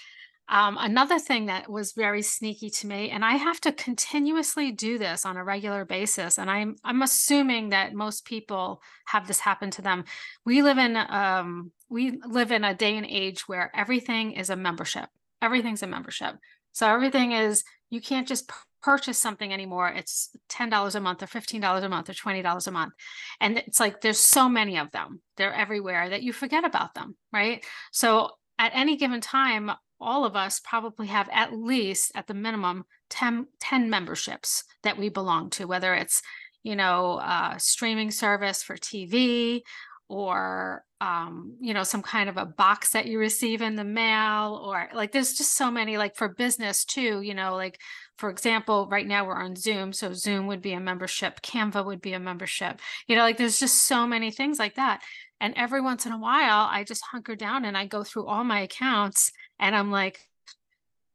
um, 0.49 0.77
another 0.79 1.19
thing 1.19 1.47
that 1.47 1.69
was 1.69 1.91
very 1.91 2.21
sneaky 2.21 2.69
to 2.69 2.87
me, 2.87 3.09
and 3.09 3.25
I 3.25 3.33
have 3.33 3.59
to 3.61 3.73
continuously 3.73 4.71
do 4.71 4.97
this 4.97 5.25
on 5.25 5.35
a 5.35 5.43
regular 5.43 5.83
basis, 5.83 6.37
and 6.37 6.49
I'm 6.49 6.77
I'm 6.85 7.01
assuming 7.01 7.69
that 7.69 7.93
most 7.93 8.23
people 8.23 8.81
have 9.05 9.27
this 9.27 9.39
happen 9.39 9.71
to 9.71 9.81
them. 9.81 10.05
We 10.45 10.61
live 10.61 10.77
in 10.77 10.95
um, 10.95 11.71
we 11.89 12.19
live 12.25 12.51
in 12.51 12.63
a 12.63 12.73
day 12.73 12.95
and 12.95 13.05
age 13.05 13.49
where 13.49 13.71
everything 13.75 14.31
is 14.33 14.49
a 14.49 14.55
membership. 14.55 15.09
Everything's 15.41 15.84
a 15.84 15.88
membership. 15.88 16.36
So 16.72 16.88
everything 16.88 17.32
is 17.32 17.63
you 17.89 18.01
can't 18.01 18.27
just 18.27 18.51
purchase 18.82 19.17
something 19.17 19.51
anymore. 19.51 19.89
It's 19.89 20.29
ten 20.50 20.70
dollars 20.70 20.96
a 20.96 21.00
month, 21.00 21.24
or 21.24 21.27
fifteen 21.27 21.62
dollars 21.62 21.84
a 21.84 21.89
month, 21.89 22.10
or 22.10 22.13
twenty 22.13 22.41
dollars 22.41 22.67
a 22.67 22.72
month, 22.72 22.94
and 23.39 23.58
it's 23.58 23.79
like 23.79 24.01
there's 24.01 24.20
so 24.20 24.48
many 24.48 24.77
of 24.77 24.91
them. 24.91 25.22
They're 25.38 25.53
everywhere 25.53 26.10
that 26.10 26.24
you 26.24 26.34
forget 26.34 26.63
about 26.63 26.94
them, 26.94 27.15
right? 27.34 27.63
So 27.91 28.32
at 28.60 28.72
any 28.75 28.98
given 28.98 29.22
time 29.22 29.72
all 30.00 30.25
of 30.25 30.36
us 30.36 30.60
probably 30.60 31.08
have 31.08 31.29
at 31.32 31.53
least 31.53 32.12
at 32.15 32.27
the 32.27 32.34
minimum 32.34 32.86
10, 33.10 33.48
10 33.60 33.89
memberships 33.89 34.63
that 34.84 34.98
we 34.98 35.10
belong 35.10 35.50
to 35.50 35.65
whether 35.65 35.94
it's 35.94 36.22
you 36.63 36.75
know 36.75 37.20
uh, 37.24 37.58
streaming 37.58 38.12
service 38.12 38.63
for 38.63 38.75
tv 38.75 39.62
or 40.09 40.83
um, 40.99 41.55
you 41.59 41.73
know 41.73 41.83
some 41.83 42.01
kind 42.01 42.29
of 42.29 42.37
a 42.37 42.45
box 42.45 42.91
that 42.91 43.05
you 43.05 43.19
receive 43.19 43.61
in 43.61 43.75
the 43.75 43.83
mail 43.83 44.61
or 44.63 44.89
like 44.93 45.11
there's 45.11 45.33
just 45.33 45.55
so 45.55 45.69
many 45.69 45.97
like 45.97 46.15
for 46.15 46.29
business 46.29 46.85
too 46.85 47.21
you 47.21 47.35
know 47.35 47.55
like 47.55 47.79
for 48.17 48.29
example 48.29 48.87
right 48.89 49.05
now 49.05 49.25
we're 49.25 49.35
on 49.35 49.55
zoom 49.55 49.93
so 49.93 50.13
zoom 50.13 50.47
would 50.47 50.61
be 50.61 50.73
a 50.73 50.79
membership 50.79 51.41
canva 51.41 51.85
would 51.85 52.01
be 52.01 52.13
a 52.13 52.19
membership 52.19 52.79
you 53.07 53.15
know 53.15 53.21
like 53.21 53.37
there's 53.37 53.59
just 53.59 53.85
so 53.85 54.07
many 54.07 54.31
things 54.31 54.59
like 54.59 54.75
that. 54.75 55.01
And 55.39 55.53
every 55.55 55.81
once 55.81 56.07
in 56.07 56.13
a 56.13 56.19
while 56.19 56.67
i 56.71 56.83
just 56.83 57.03
hunker 57.11 57.35
down 57.35 57.63
and 57.63 57.77
i 57.77 57.85
go 57.85 58.03
through 58.03 58.25
all 58.25 58.43
my 58.43 58.61
accounts 58.61 59.31
and 59.59 59.75
I'm 59.75 59.91
like, 59.91 60.19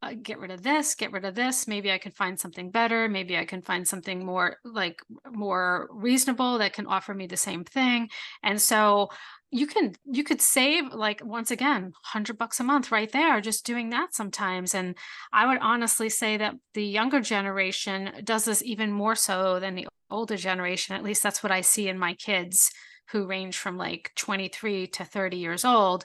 uh, 0.03 0.13
get 0.21 0.39
rid 0.39 0.51
of 0.51 0.63
this, 0.63 0.95
get 0.95 1.11
rid 1.11 1.25
of 1.25 1.35
this. 1.35 1.67
Maybe 1.67 1.91
I 1.91 1.97
can 1.97 2.11
find 2.11 2.39
something 2.39 2.69
better. 2.71 3.07
Maybe 3.07 3.37
I 3.37 3.45
can 3.45 3.61
find 3.61 3.87
something 3.87 4.25
more 4.25 4.57
like 4.63 5.01
more 5.31 5.87
reasonable 5.91 6.57
that 6.57 6.73
can 6.73 6.87
offer 6.87 7.13
me 7.13 7.27
the 7.27 7.37
same 7.37 7.63
thing. 7.63 8.09
And 8.43 8.61
so 8.61 9.09
you 9.51 9.67
can 9.67 9.93
you 10.03 10.23
could 10.23 10.41
save 10.41 10.93
like 10.93 11.23
once 11.23 11.51
again 11.51 11.83
100 11.83 12.37
bucks 12.37 12.59
a 12.59 12.63
month 12.63 12.91
right 12.91 13.11
there 13.11 13.39
just 13.39 13.67
doing 13.67 13.91
that 13.91 14.15
sometimes 14.15 14.73
and 14.73 14.97
i 15.31 15.45
would 15.45 15.59
honestly 15.61 16.09
say 16.09 16.37
that 16.37 16.55
the 16.73 16.83
younger 16.83 17.21
generation 17.21 18.11
does 18.23 18.45
this 18.45 18.63
even 18.63 18.91
more 18.91 19.13
so 19.13 19.59
than 19.59 19.75
the 19.75 19.87
older 20.09 20.37
generation 20.37 20.95
at 20.95 21.03
least 21.03 21.21
that's 21.21 21.43
what 21.43 21.51
i 21.51 21.61
see 21.61 21.87
in 21.87 21.99
my 21.99 22.15
kids 22.15 22.71
who 23.11 23.27
range 23.27 23.57
from 23.57 23.77
like 23.77 24.11
23 24.15 24.87
to 24.87 25.05
30 25.05 25.37
years 25.37 25.63
old 25.63 26.03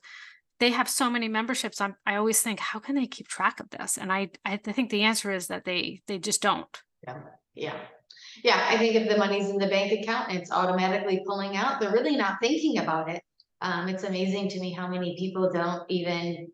they 0.61 0.71
have 0.71 0.88
so 0.88 1.09
many 1.09 1.29
memberships. 1.29 1.81
I'm, 1.81 1.97
I 2.07 2.17
always 2.17 2.41
think, 2.41 2.61
how 2.61 2.79
can 2.79 2.95
they 2.95 3.07
keep 3.07 3.29
track 3.29 3.61
of 3.61 3.71
this? 3.71 3.97
And 3.97 4.12
I, 4.12 4.31
I 4.45 4.57
think 4.57 4.91
the 4.91 5.03
answer 5.03 5.31
is 5.31 5.49
that 5.49 5.65
they, 5.65 6.03
they 6.07 6.19
just 6.19 6.43
don't. 6.43 6.83
Yeah, 7.07 7.19
yeah. 7.55 7.77
Yeah, 8.43 8.67
I 8.69 8.77
think 8.77 8.95
if 8.95 9.09
the 9.09 9.17
money's 9.17 9.50
in 9.50 9.59
the 9.59 9.69
bank 9.69 9.93
account 9.93 10.31
and 10.31 10.38
it's 10.38 10.53
automatically 10.53 11.23
pulling 11.27 11.57
out, 11.57 11.81
they're 11.81 11.93
really 11.93 12.17
not 12.17 12.38
thinking 12.41 12.79
about 12.79 13.09
it. 13.09 13.23
Um, 13.61 13.88
it's 13.88 14.05
amazing 14.05 14.49
to 14.50 14.61
me 14.61 14.73
how 14.73 14.87
many 14.87 15.17
people 15.19 15.50
don't 15.53 15.83
even, 15.88 16.49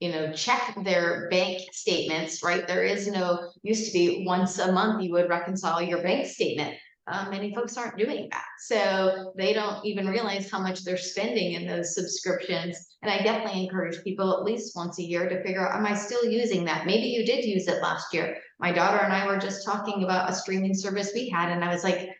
you 0.00 0.12
know, 0.12 0.32
check 0.32 0.76
their 0.84 1.28
bank 1.30 1.62
statements, 1.72 2.42
right? 2.42 2.66
There 2.66 2.84
is 2.84 3.08
no, 3.08 3.50
used 3.62 3.86
to 3.86 3.92
be 3.92 4.24
once 4.26 4.58
a 4.58 4.70
month 4.70 5.02
you 5.02 5.12
would 5.12 5.30
reconcile 5.30 5.80
your 5.80 6.02
bank 6.02 6.26
statement 6.26 6.76
uh, 7.10 7.28
many 7.30 7.54
folks 7.54 7.76
aren't 7.76 7.96
doing 7.96 8.28
that. 8.30 8.44
So 8.60 9.32
they 9.36 9.52
don't 9.52 9.84
even 9.84 10.08
realize 10.08 10.50
how 10.50 10.60
much 10.60 10.84
they're 10.84 10.96
spending 10.96 11.52
in 11.52 11.66
those 11.66 11.94
subscriptions. 11.94 12.76
And 13.02 13.10
I 13.10 13.22
definitely 13.22 13.64
encourage 13.64 14.02
people 14.04 14.36
at 14.36 14.44
least 14.44 14.76
once 14.76 14.98
a 14.98 15.04
year 15.04 15.28
to 15.28 15.42
figure 15.42 15.66
out, 15.66 15.76
am 15.76 15.86
I 15.86 15.94
still 15.94 16.24
using 16.24 16.64
that? 16.64 16.86
Maybe 16.86 17.06
you 17.08 17.24
did 17.24 17.44
use 17.44 17.68
it 17.68 17.82
last 17.82 18.12
year. 18.12 18.36
My 18.58 18.72
daughter 18.72 18.98
and 18.98 19.12
I 19.12 19.26
were 19.26 19.38
just 19.38 19.64
talking 19.64 20.02
about 20.04 20.30
a 20.30 20.34
streaming 20.34 20.74
service 20.74 21.12
we 21.14 21.28
had, 21.28 21.50
and 21.50 21.64
I 21.64 21.72
was 21.72 21.84
like, 21.84 22.10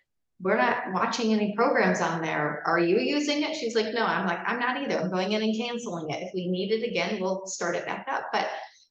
we're 0.40 0.56
not 0.56 0.92
watching 0.92 1.32
any 1.32 1.52
programs 1.56 2.00
on 2.00 2.22
there. 2.22 2.62
Are 2.64 2.78
you 2.78 3.00
using 3.00 3.42
it? 3.42 3.56
She's 3.56 3.74
like, 3.74 3.92
no, 3.92 4.04
I'm 4.04 4.24
like, 4.24 4.38
I'm 4.46 4.60
not 4.60 4.76
either. 4.76 4.96
I'm 4.96 5.10
going 5.10 5.32
in 5.32 5.42
and 5.42 5.56
canceling 5.56 6.10
it. 6.10 6.22
If 6.22 6.30
we 6.32 6.48
need 6.48 6.70
it 6.70 6.88
again, 6.88 7.20
we'll 7.20 7.44
start 7.46 7.74
it 7.74 7.86
back 7.86 8.06
up. 8.08 8.26
But 8.32 8.48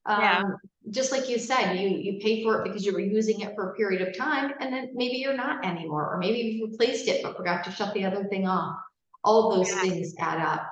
Yeah. 0.07 0.39
um, 0.39 0.55
just 0.89 1.11
like 1.11 1.27
you 1.27 1.37
said, 1.37 1.73
you, 1.73 1.89
you 1.89 2.19
pay 2.21 2.43
for 2.43 2.61
it 2.61 2.63
because 2.63 2.85
you 2.85 2.93
were 2.93 2.99
using 2.99 3.41
it 3.41 3.53
for 3.55 3.71
a 3.71 3.75
period 3.75 4.01
of 4.07 4.17
time 4.17 4.53
and 4.61 4.73
then 4.73 4.91
maybe 4.93 5.17
you're 5.17 5.35
not 5.35 5.65
anymore, 5.65 6.13
or 6.13 6.17
maybe 6.17 6.39
you've 6.39 6.71
replaced 6.71 7.07
it 7.07 7.23
but 7.23 7.35
forgot 7.35 7.63
to 7.65 7.71
shut 7.71 7.93
the 7.93 8.05
other 8.05 8.23
thing 8.25 8.47
off. 8.47 8.77
All 9.23 9.55
those 9.55 9.69
Yeah. 9.69 9.81
things 9.81 10.13
add 10.19 10.39
up. 10.39 10.69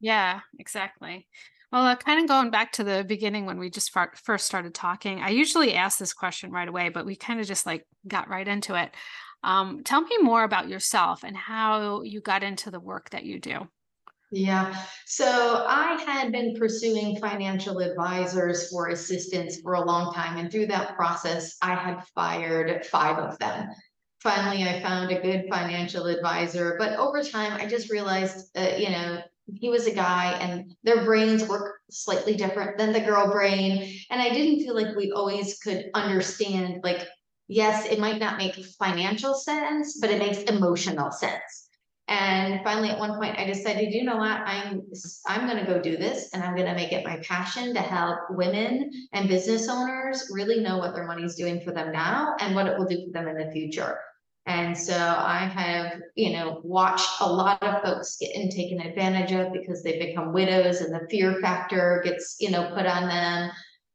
Yeah, 0.00 0.40
exactly. 0.58 1.28
Well, 1.70 1.84
uh, 1.86 1.96
kind 1.96 2.20
of 2.22 2.28
going 2.28 2.50
back 2.50 2.72
to 2.72 2.84
the 2.84 3.04
beginning 3.06 3.46
when 3.46 3.58
we 3.58 3.70
just 3.70 3.92
far- 3.92 4.14
first 4.16 4.46
started 4.46 4.74
talking, 4.74 5.20
I 5.20 5.28
usually 5.28 5.74
ask 5.74 5.98
this 5.98 6.12
question 6.14 6.50
right 6.50 6.66
away, 6.66 6.88
but 6.88 7.06
we 7.06 7.14
kind 7.14 7.38
of 7.38 7.46
just 7.46 7.66
like 7.66 7.86
got 8.08 8.28
right 8.28 8.48
into 8.48 8.74
it. 8.74 8.92
Um, 9.44 9.84
tell 9.84 10.00
me 10.00 10.18
more 10.20 10.42
about 10.42 10.68
yourself 10.68 11.22
and 11.22 11.36
how 11.36 12.02
you 12.02 12.20
got 12.20 12.42
into 12.42 12.70
the 12.70 12.80
work 12.80 13.10
that 13.10 13.24
you 13.24 13.38
do. 13.38 13.68
Yeah, 14.32 14.84
so 15.06 15.64
I 15.66 16.00
had 16.06 16.30
been 16.30 16.54
pursuing 16.54 17.16
financial 17.18 17.78
advisors 17.80 18.68
for 18.68 18.88
assistance 18.88 19.60
for 19.60 19.74
a 19.74 19.84
long 19.84 20.14
time, 20.14 20.38
and 20.38 20.50
through 20.52 20.66
that 20.66 20.94
process, 20.94 21.56
I 21.62 21.74
had 21.74 22.06
fired 22.14 22.86
five 22.86 23.18
of 23.18 23.36
them. 23.40 23.68
Finally, 24.22 24.64
I 24.68 24.80
found 24.82 25.10
a 25.10 25.20
good 25.20 25.46
financial 25.50 26.06
advisor, 26.06 26.76
but 26.78 26.96
over 26.96 27.24
time, 27.24 27.54
I 27.54 27.66
just 27.66 27.90
realized, 27.90 28.56
uh, 28.56 28.76
you 28.78 28.90
know, 28.90 29.20
he 29.52 29.68
was 29.68 29.86
a 29.88 29.94
guy 29.94 30.34
and 30.34 30.76
their 30.84 31.04
brains 31.04 31.48
work 31.48 31.80
slightly 31.90 32.36
different 32.36 32.78
than 32.78 32.92
the 32.92 33.00
girl 33.00 33.32
brain. 33.32 33.98
And 34.10 34.20
I 34.22 34.28
didn't 34.28 34.60
feel 34.60 34.76
like 34.76 34.94
we 34.94 35.10
always 35.10 35.58
could 35.58 35.86
understand, 35.94 36.82
like, 36.84 37.08
yes, 37.48 37.86
it 37.86 37.98
might 37.98 38.20
not 38.20 38.38
make 38.38 38.54
financial 38.78 39.34
sense, 39.34 39.98
but 39.98 40.10
it 40.10 40.20
makes 40.20 40.42
emotional 40.42 41.10
sense. 41.10 41.69
And 42.10 42.60
finally, 42.64 42.90
at 42.90 42.98
one 42.98 43.16
point, 43.16 43.38
I 43.38 43.44
decided, 43.44 43.94
you 43.94 44.02
know 44.02 44.16
what, 44.16 44.40
I'm, 44.40 44.82
I'm 45.28 45.46
gonna 45.46 45.64
go 45.64 45.80
do 45.80 45.96
this 45.96 46.30
and 46.34 46.42
I'm 46.42 46.56
gonna 46.56 46.74
make 46.74 46.92
it 46.92 47.04
my 47.04 47.18
passion 47.18 47.72
to 47.72 47.80
help 47.80 48.18
women 48.30 48.90
and 49.12 49.28
business 49.28 49.68
owners 49.68 50.28
really 50.32 50.58
know 50.58 50.78
what 50.78 50.92
their 50.92 51.06
money's 51.06 51.36
doing 51.36 51.60
for 51.60 51.70
them 51.70 51.92
now 51.92 52.34
and 52.40 52.56
what 52.56 52.66
it 52.66 52.76
will 52.76 52.86
do 52.86 53.06
for 53.06 53.12
them 53.12 53.28
in 53.28 53.38
the 53.38 53.52
future. 53.52 53.96
And 54.46 54.76
so 54.76 54.96
I 54.96 55.38
have, 55.54 56.00
you 56.16 56.32
know, 56.32 56.60
watched 56.64 57.20
a 57.20 57.32
lot 57.32 57.62
of 57.62 57.80
folks 57.84 58.16
getting 58.16 58.50
taken 58.50 58.80
advantage 58.80 59.30
of 59.30 59.52
because 59.52 59.84
they 59.84 60.04
become 60.04 60.32
widows 60.32 60.80
and 60.80 60.92
the 60.92 61.06
fear 61.08 61.38
factor 61.40 62.02
gets, 62.04 62.38
you 62.40 62.50
know, 62.50 62.72
put 62.74 62.86
on 62.86 63.06
them. 63.08 63.52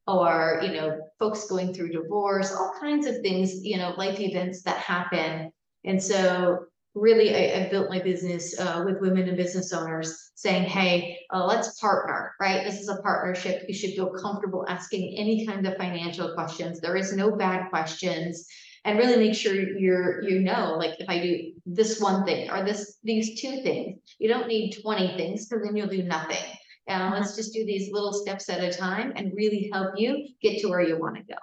Or, 0.08 0.62
you 0.64 0.72
know, 0.72 1.00
folks 1.18 1.48
going 1.48 1.74
through 1.74 1.90
divorce, 1.90 2.54
all 2.54 2.72
kinds 2.80 3.08
of 3.08 3.22
things, 3.22 3.66
you 3.66 3.78
know, 3.78 3.96
life 3.98 4.20
events 4.20 4.62
that 4.62 4.78
happen. 4.78 5.52
And 5.84 6.02
so 6.02 6.60
really 6.96 7.36
I, 7.36 7.66
I 7.66 7.70
built 7.70 7.90
my 7.90 8.00
business 8.00 8.58
uh, 8.60 8.82
with 8.86 9.02
women 9.02 9.28
and 9.28 9.38
business 9.38 9.74
owners 9.74 10.32
saying, 10.36 10.64
hey, 10.64 11.20
uh, 11.32 11.46
let's 11.46 11.80
partner, 11.80 12.34
right? 12.40 12.64
This 12.64 12.80
is 12.80 12.90
a 12.90 13.02
partnership. 13.02 13.64
You 13.68 13.74
should 13.74 13.92
feel 13.92 14.12
comfortable 14.12 14.66
asking 14.68 15.18
any 15.18 15.46
kind 15.46 15.66
of 15.68 15.78
financial 15.78 16.34
questions. 16.34 16.80
There 16.80 16.96
is 16.96 17.14
no 17.14 17.36
bad 17.36 17.70
questions. 17.70 18.48
And 18.86 19.00
really 19.00 19.18
make 19.18 19.36
sure 19.36 19.56
you're, 19.56 20.22
you 20.22 20.42
know, 20.42 20.76
like 20.78 21.00
if 21.00 21.10
I 21.10 21.20
do 21.20 21.54
this 21.66 22.00
one 22.00 22.24
thing 22.24 22.52
or 22.52 22.64
this, 22.64 22.98
these 23.04 23.42
two 23.42 23.64
things, 23.64 24.00
you 24.20 24.30
don't 24.30 24.48
need 24.48 24.78
20 24.80 25.18
things 25.18 25.48
because 25.48 25.66
then 25.66 25.76
you'll 25.76 25.88
do 25.88 26.04
nothing. 26.04 26.44
And 26.88 27.12
let's 27.12 27.36
just 27.36 27.52
do 27.52 27.66
these 27.66 27.92
little 27.92 28.14
steps 28.14 28.48
at 28.48 28.64
a 28.64 28.72
time 28.72 29.14
and 29.16 29.34
really 29.36 29.72
help 29.74 29.94
you 29.98 30.28
get 30.40 30.62
to 30.62 30.68
where 30.68 30.82
you 30.82 31.00
want 31.00 31.16
to 31.16 31.24
go. 31.24 31.40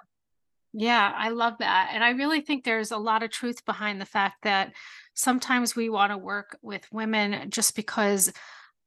Yeah, 0.73 1.13
I 1.15 1.29
love 1.29 1.53
that. 1.59 1.91
And 1.93 2.03
I 2.03 2.11
really 2.11 2.41
think 2.41 2.63
there's 2.63 2.91
a 2.91 2.97
lot 2.97 3.21
of 3.21 3.29
truth 3.29 3.63
behind 3.63 4.01
the 4.01 4.05
fact 4.05 4.43
that 4.43 4.73
sometimes 5.13 5.75
we 5.75 5.89
want 5.89 6.11
to 6.11 6.17
work 6.17 6.57
with 6.63 6.91
women 6.91 7.51
just 7.51 7.75
because 7.75 8.33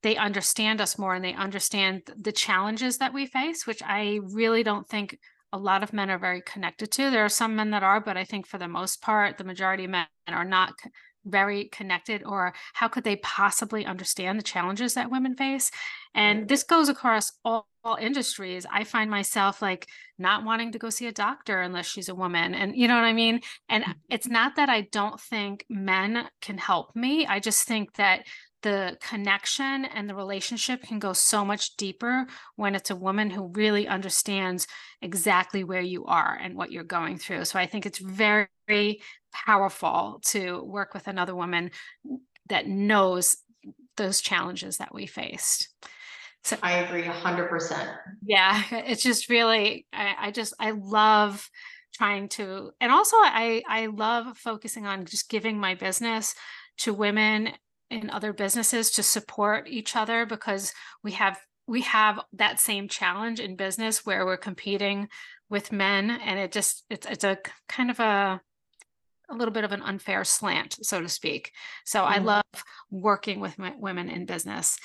they 0.02 0.16
understand 0.16 0.80
us 0.80 0.98
more 0.98 1.14
and 1.14 1.24
they 1.24 1.32
understand 1.32 2.02
the 2.20 2.32
challenges 2.32 2.98
that 2.98 3.14
we 3.14 3.26
face, 3.26 3.66
which 3.66 3.82
I 3.84 4.20
really 4.24 4.64
don't 4.64 4.88
think 4.88 5.18
a 5.52 5.58
lot 5.58 5.84
of 5.84 5.92
men 5.92 6.10
are 6.10 6.18
very 6.18 6.42
connected 6.42 6.90
to. 6.92 7.10
There 7.10 7.24
are 7.24 7.28
some 7.28 7.54
men 7.54 7.70
that 7.70 7.84
are, 7.84 8.00
but 8.00 8.16
I 8.16 8.24
think 8.24 8.46
for 8.46 8.58
the 8.58 8.68
most 8.68 9.00
part, 9.00 9.38
the 9.38 9.44
majority 9.44 9.84
of 9.84 9.90
men 9.90 10.06
are 10.28 10.44
not 10.44 10.74
very 11.26 11.66
connected 11.66 12.22
or 12.24 12.54
how 12.72 12.88
could 12.88 13.04
they 13.04 13.16
possibly 13.16 13.84
understand 13.84 14.38
the 14.38 14.44
challenges 14.44 14.94
that 14.94 15.10
women 15.10 15.34
face? 15.34 15.70
And 16.14 16.48
this 16.48 16.62
goes 16.62 16.88
across 16.88 17.32
all, 17.44 17.68
all, 17.84 17.96
industries. 17.96 18.64
I 18.70 18.84
find 18.84 19.10
myself 19.10 19.60
like 19.60 19.86
not 20.18 20.44
wanting 20.44 20.72
to 20.72 20.78
go 20.78 20.88
see 20.88 21.06
a 21.06 21.12
doctor 21.12 21.60
unless 21.60 21.86
she's 21.86 22.08
a 22.08 22.14
woman 22.14 22.54
and 22.54 22.74
you 22.74 22.88
know 22.88 22.94
what 22.94 23.04
i 23.04 23.12
mean? 23.12 23.40
And 23.68 23.84
mm-hmm. 23.84 23.92
it's 24.08 24.26
not 24.26 24.56
that 24.56 24.68
i 24.68 24.82
don't 24.92 25.20
think 25.20 25.66
men 25.68 26.28
can 26.40 26.58
help 26.58 26.96
me. 26.96 27.26
I 27.26 27.40
just 27.40 27.68
think 27.68 27.94
that 27.94 28.24
the 28.66 28.98
connection 29.00 29.84
and 29.84 30.08
the 30.08 30.14
relationship 30.14 30.82
can 30.82 30.98
go 30.98 31.12
so 31.12 31.44
much 31.44 31.76
deeper 31.76 32.26
when 32.56 32.74
it's 32.74 32.90
a 32.90 32.96
woman 32.96 33.30
who 33.30 33.52
really 33.54 33.86
understands 33.86 34.66
exactly 35.00 35.62
where 35.62 35.80
you 35.80 36.04
are 36.06 36.36
and 36.42 36.56
what 36.56 36.72
you're 36.72 36.82
going 36.82 37.16
through. 37.16 37.44
So 37.44 37.60
I 37.60 37.66
think 37.66 37.86
it's 37.86 38.00
very, 38.00 38.48
powerful 39.44 40.20
to 40.26 40.62
work 40.62 40.94
with 40.94 41.06
another 41.08 41.34
woman 41.34 41.70
that 42.48 42.66
knows 42.66 43.36
those 43.96 44.20
challenges 44.20 44.78
that 44.78 44.94
we 44.94 45.06
faced. 45.06 45.68
So 46.44 46.56
I 46.62 46.78
agree 46.78 47.04
a 47.06 47.12
hundred 47.12 47.48
percent. 47.48 47.88
Yeah, 48.24 48.62
it's 48.70 49.02
just 49.02 49.28
really, 49.28 49.86
I, 49.92 50.14
I 50.18 50.30
just, 50.30 50.54
I 50.60 50.70
love 50.70 51.48
trying 51.94 52.28
to, 52.30 52.70
and 52.80 52.92
also 52.92 53.16
I, 53.16 53.62
I 53.68 53.86
love 53.86 54.36
focusing 54.38 54.86
on 54.86 55.06
just 55.06 55.28
giving 55.28 55.58
my 55.58 55.74
business 55.74 56.34
to 56.78 56.94
women 56.94 57.50
in 57.90 58.10
other 58.10 58.32
businesses 58.32 58.90
to 58.92 59.02
support 59.02 59.68
each 59.68 59.96
other 59.96 60.26
because 60.26 60.72
we 61.02 61.12
have 61.12 61.38
we 61.68 61.80
have 61.82 62.20
that 62.32 62.60
same 62.60 62.86
challenge 62.86 63.40
in 63.40 63.56
business 63.56 64.06
where 64.06 64.24
we're 64.24 64.36
competing 64.36 65.08
with 65.48 65.72
men 65.72 66.10
and 66.10 66.38
it 66.38 66.52
just 66.52 66.84
it's 66.90 67.06
it's 67.06 67.24
a 67.24 67.38
kind 67.68 67.90
of 67.90 68.00
a 68.00 68.40
a 69.30 69.34
little 69.34 69.52
bit 69.52 69.64
of 69.64 69.72
an 69.72 69.82
unfair 69.82 70.24
slant 70.24 70.78
so 70.82 71.00
to 71.00 71.08
speak 71.08 71.52
so 71.84 72.00
mm-hmm. 72.00 72.12
i 72.12 72.18
love 72.18 72.44
working 72.90 73.40
with 73.40 73.56
women 73.78 74.08
in 74.08 74.26
business 74.26 74.78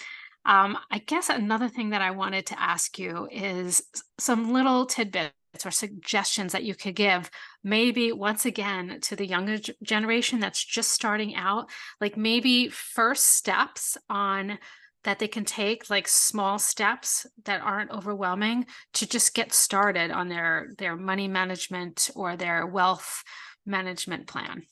um, 0.46 0.78
i 0.90 0.98
guess 1.00 1.30
another 1.30 1.68
thing 1.68 1.92
that 1.92 2.02
i 2.02 2.12
wanted 2.12 2.46
to 2.46 2.60
ask 2.60 2.98
you 2.98 3.28
is 3.32 3.84
some 4.18 4.54
little 4.54 4.86
tidbits 4.86 5.34
or 5.66 5.72
suggestions 5.72 6.54
that 6.54 6.64
you 6.64 6.74
could 6.74 6.96
give 6.96 7.30
maybe 7.64 8.12
once 8.12 8.46
again 8.46 9.00
to 9.02 9.16
the 9.16 9.26
younger 9.26 9.58
generation 9.84 10.40
that's 10.40 10.64
just 10.64 10.92
starting 10.92 11.36
out 11.36 11.70
like 12.00 12.16
maybe 12.16 12.70
first 12.70 13.36
steps 13.36 13.98
on 14.10 14.58
that 15.04 15.20
they 15.20 15.28
can 15.28 15.46
take 15.46 15.90
like 15.90 16.08
small 16.08 16.60
steps 16.60 17.26
that 17.46 17.62
aren't 17.62 17.92
overwhelming 17.92 18.66
to 18.94 19.08
just 19.08 19.34
get 19.34 19.54
started 19.54 20.12
on 20.12 20.30
their 20.30 20.70
their 20.78 20.96
money 20.96 21.28
management 21.28 22.10
or 22.16 22.36
their 22.36 22.66
wealth 22.66 23.24
management 23.66 24.28
plan 24.28 24.64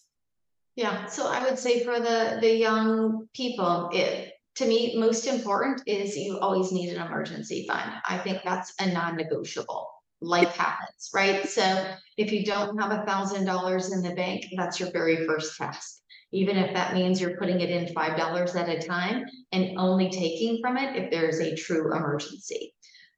yeah 0.76 1.06
so 1.06 1.28
i 1.28 1.44
would 1.44 1.60
say 1.60 1.84
for 1.84 2.00
the 2.00 2.38
the 2.42 2.56
young 2.56 3.28
people 3.34 3.90
it 3.94 4.34
to 4.56 4.66
me 4.66 4.98
most 4.98 5.28
important 5.28 5.82
is 5.86 6.16
you 6.16 6.40
always 6.40 6.72
need 6.72 6.90
an 6.94 7.06
emergency 7.06 7.66
fund 7.68 7.92
i 8.08 8.18
think 8.18 8.42
that's 8.44 8.74
a 8.80 8.92
non-negotiable 8.92 9.90
life 10.22 10.56
happens, 10.56 11.10
right? 11.14 11.48
So 11.48 11.86
if 12.18 12.32
you 12.32 12.46
don't 12.46 12.78
have 12.80 12.92
a 12.92 13.06
thousand 13.06 13.46
dollars 13.46 13.92
in 13.92 14.02
the 14.02 14.16
bank, 14.16 14.46
that's 14.56 14.80
your 14.80 14.92
very 14.92 15.26
first 15.26 15.58
task. 15.58 16.02
Even 16.32 16.58
if 16.58 16.74
that 16.76 16.94
means 16.94 17.20
you're 17.20 17.38
putting 17.38 17.62
it 17.62 17.70
in 17.70 17.94
five 17.94 18.18
dollars 18.18 18.56
at 18.56 18.70
a 18.70 18.86
time 18.86 19.26
and 19.52 19.80
only 19.80 20.10
taking 20.10 20.60
from 20.62 20.78
it 20.78 20.96
if 20.96 21.10
there's 21.10 21.40
a 21.40 21.56
true 21.56 21.94
emergency. 21.96 22.74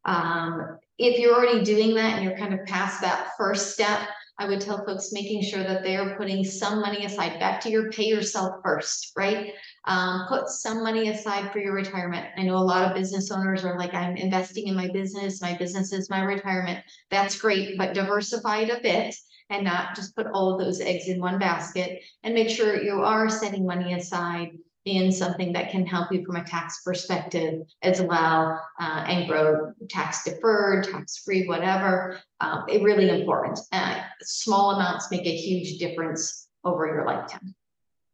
Um, 0.06 0.78
if 0.98 1.20
you're 1.20 1.36
already 1.36 1.64
doing 1.64 1.96
that 1.96 2.16
and 2.16 2.24
you're 2.24 2.38
kind 2.38 2.54
of 2.54 2.66
past 2.66 3.02
that 3.02 3.32
first 3.38 3.74
step, 3.74 4.08
I 4.42 4.46
would 4.46 4.60
tell 4.60 4.84
folks 4.84 5.12
making 5.12 5.44
sure 5.44 5.62
that 5.62 5.84
they're 5.84 6.16
putting 6.18 6.44
some 6.44 6.82
money 6.82 7.06
aside 7.06 7.40
back 7.40 7.62
to 7.62 7.70
your 7.70 7.92
pay 7.92 8.06
yourself 8.06 8.56
first, 8.64 9.12
right? 9.16 9.54
Um, 9.86 10.26
put 10.28 10.50
some 10.50 10.84
money 10.84 11.10
aside 11.10 11.52
for 11.52 11.60
your 11.60 11.76
retirement. 11.76 12.26
I 12.36 12.42
know 12.42 12.56
a 12.56 12.58
lot 12.58 12.90
of 12.90 12.96
business 12.96 13.30
owners 13.30 13.64
are 13.64 13.78
like, 13.78 13.94
I'm 13.94 14.18
investing 14.18 14.66
in 14.66 14.76
my 14.76 14.88
business. 14.88 15.44
My 15.44 15.56
business 15.56 15.94
is 15.94 16.10
my 16.10 16.24
retirement. 16.24 16.84
That's 17.12 17.38
great, 17.38 17.78
but 17.78 17.94
diversify 17.94 18.62
it 18.62 18.72
a 18.72 18.82
bit 18.82 19.14
and 19.52 19.64
not 19.64 19.96
just 19.96 20.16
put 20.16 20.26
all 20.26 20.52
of 20.52 20.60
those 20.60 20.82
eggs 20.82 21.08
in 21.08 21.20
one 21.20 21.38
basket 21.38 22.02
and 22.24 22.34
make 22.34 22.50
sure 22.50 22.82
you 22.82 23.04
are 23.04 23.30
setting 23.30 23.64
money 23.64 23.94
aside 23.94 24.54
in 24.86 25.12
something 25.12 25.54
that 25.54 25.70
can 25.70 25.86
help 25.86 26.12
you 26.12 26.26
from 26.26 26.38
a 26.38 26.44
tax 26.44 26.82
perspective 26.84 27.62
as 27.84 28.02
well 28.02 28.60
uh, 28.80 29.04
and 29.08 29.28
grow 29.28 29.74
tax 29.90 30.24
deferred, 30.24 30.86
tax 30.86 31.20
free, 31.20 31.48
whatever. 31.48 32.20
Um, 32.40 32.66
it 32.68 32.82
really 32.82 33.10
important. 33.10 33.60
Uh, 33.72 34.02
small 34.22 34.72
amounts 34.72 35.12
make 35.12 35.26
a 35.26 35.36
huge 35.36 35.78
difference 35.78 36.48
over 36.64 36.88
your 36.88 37.06
lifetime. 37.06 37.56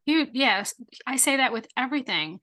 You 0.05 0.27
yes, 0.31 0.73
I 1.05 1.17
say 1.17 1.37
that 1.37 1.51
with 1.51 1.67
everything, 1.75 2.39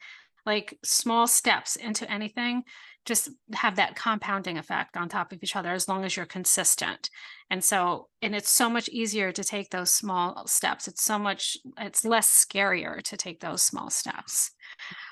like 0.47 0.79
small 0.85 1.27
steps 1.27 1.77
into 1.77 2.11
anything 2.11 2.65
just 3.05 3.29
have 3.53 3.77
that 3.77 3.97
compounding 3.97 4.57
effect 4.57 4.97
on 4.97 5.09
top 5.09 5.33
of 5.33 5.43
each 5.43 5.57
other 5.57 5.73
as 5.73 5.89
long 5.89 6.05
as 6.05 6.17
you're 6.17 6.25
consistent. 6.25 7.11
And 7.51 7.63
so, 7.63 8.09
and 8.23 8.35
it's 8.35 8.51
so 8.51 8.71
much 8.71 8.89
easier 8.89 9.31
to 9.31 9.45
take 9.45 9.71
those 9.71 9.93
small 9.93 10.47
steps. 10.47 10.89
It's 10.89 11.05
so 11.05 11.19
much, 11.19 11.59
it's 11.79 12.05
less 12.05 12.31
scarier 12.31 13.03
to 13.03 13.17
take 13.17 13.41
those 13.41 13.63
small 13.63 13.91
steps. 13.91 14.53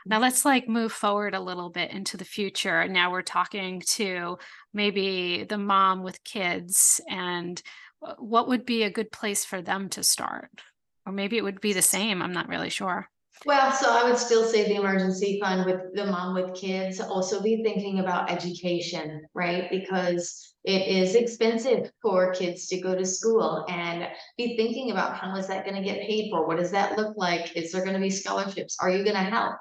Now 0.07 0.17
mm-hmm. 0.17 0.23
let's 0.23 0.45
like 0.45 0.69
move 0.69 0.93
forward 0.93 1.35
a 1.35 1.41
little 1.41 1.69
bit 1.69 1.91
into 1.91 2.17
the 2.17 2.25
future. 2.25 2.81
And 2.81 2.95
now 2.95 3.11
we're 3.11 3.23
talking 3.23 3.83
to 3.91 4.39
maybe 4.73 5.45
the 5.45 5.59
mom 5.59 6.03
with 6.03 6.25
kids 6.25 7.01
and 7.09 7.61
uh, 8.03 8.15
what 8.19 8.49
would 8.49 8.65
be 8.65 8.85
a 8.85 8.91
good 8.91 9.13
place 9.13 9.45
for 9.45 9.61
them 9.61 9.91
to 9.91 10.03
start? 10.03 10.51
Or 11.05 11.13
maybe 11.13 11.37
it 11.37 11.45
would 11.45 11.61
be 11.61 11.75
the 11.75 11.83
same. 11.83 12.23
I'm 12.23 12.33
not 12.33 12.49
really 12.49 12.71
sure. 12.71 13.09
Well, 13.45 13.73
so 13.73 13.91
I 13.91 14.05
would 14.05 14.19
still 14.19 14.45
say 14.45 14.65
the 14.65 14.77
emergency 14.77 15.41
fund 15.43 15.67
with 15.67 15.95
the 15.95 16.07
mom 16.07 16.35
with 16.35 16.55
kids, 16.55 17.01
also 17.01 17.43
be 17.43 17.63
thinking 17.65 17.99
about 17.99 18.31
education, 18.31 19.27
right? 19.35 19.69
Because 19.69 20.55
it 20.65 20.87
is 20.87 21.17
expensive 21.17 21.91
for 22.01 22.33
kids 22.35 22.69
to 22.69 22.81
go 22.81 22.95
to 22.95 23.05
school 23.05 23.65
and 23.69 24.07
be 24.37 24.57
thinking 24.57 24.93
about 24.93 25.17
how 25.17 25.35
is 25.37 25.49
that 25.49 25.65
going 25.65 25.77
to 25.77 25.83
get 25.83 26.07
paid 26.07 26.31
for? 26.31 26.47
What 26.47 26.59
does 26.59 26.71
that 26.71 26.97
look 26.97 27.17
like? 27.17 27.57
Is 27.57 27.73
there 27.73 27.83
going 27.83 27.97
to 27.97 28.01
be 28.01 28.11
scholarships? 28.11 28.77
Are 28.81 28.91
you 28.91 29.03
going 29.03 29.17
to 29.17 29.23
help? 29.23 29.57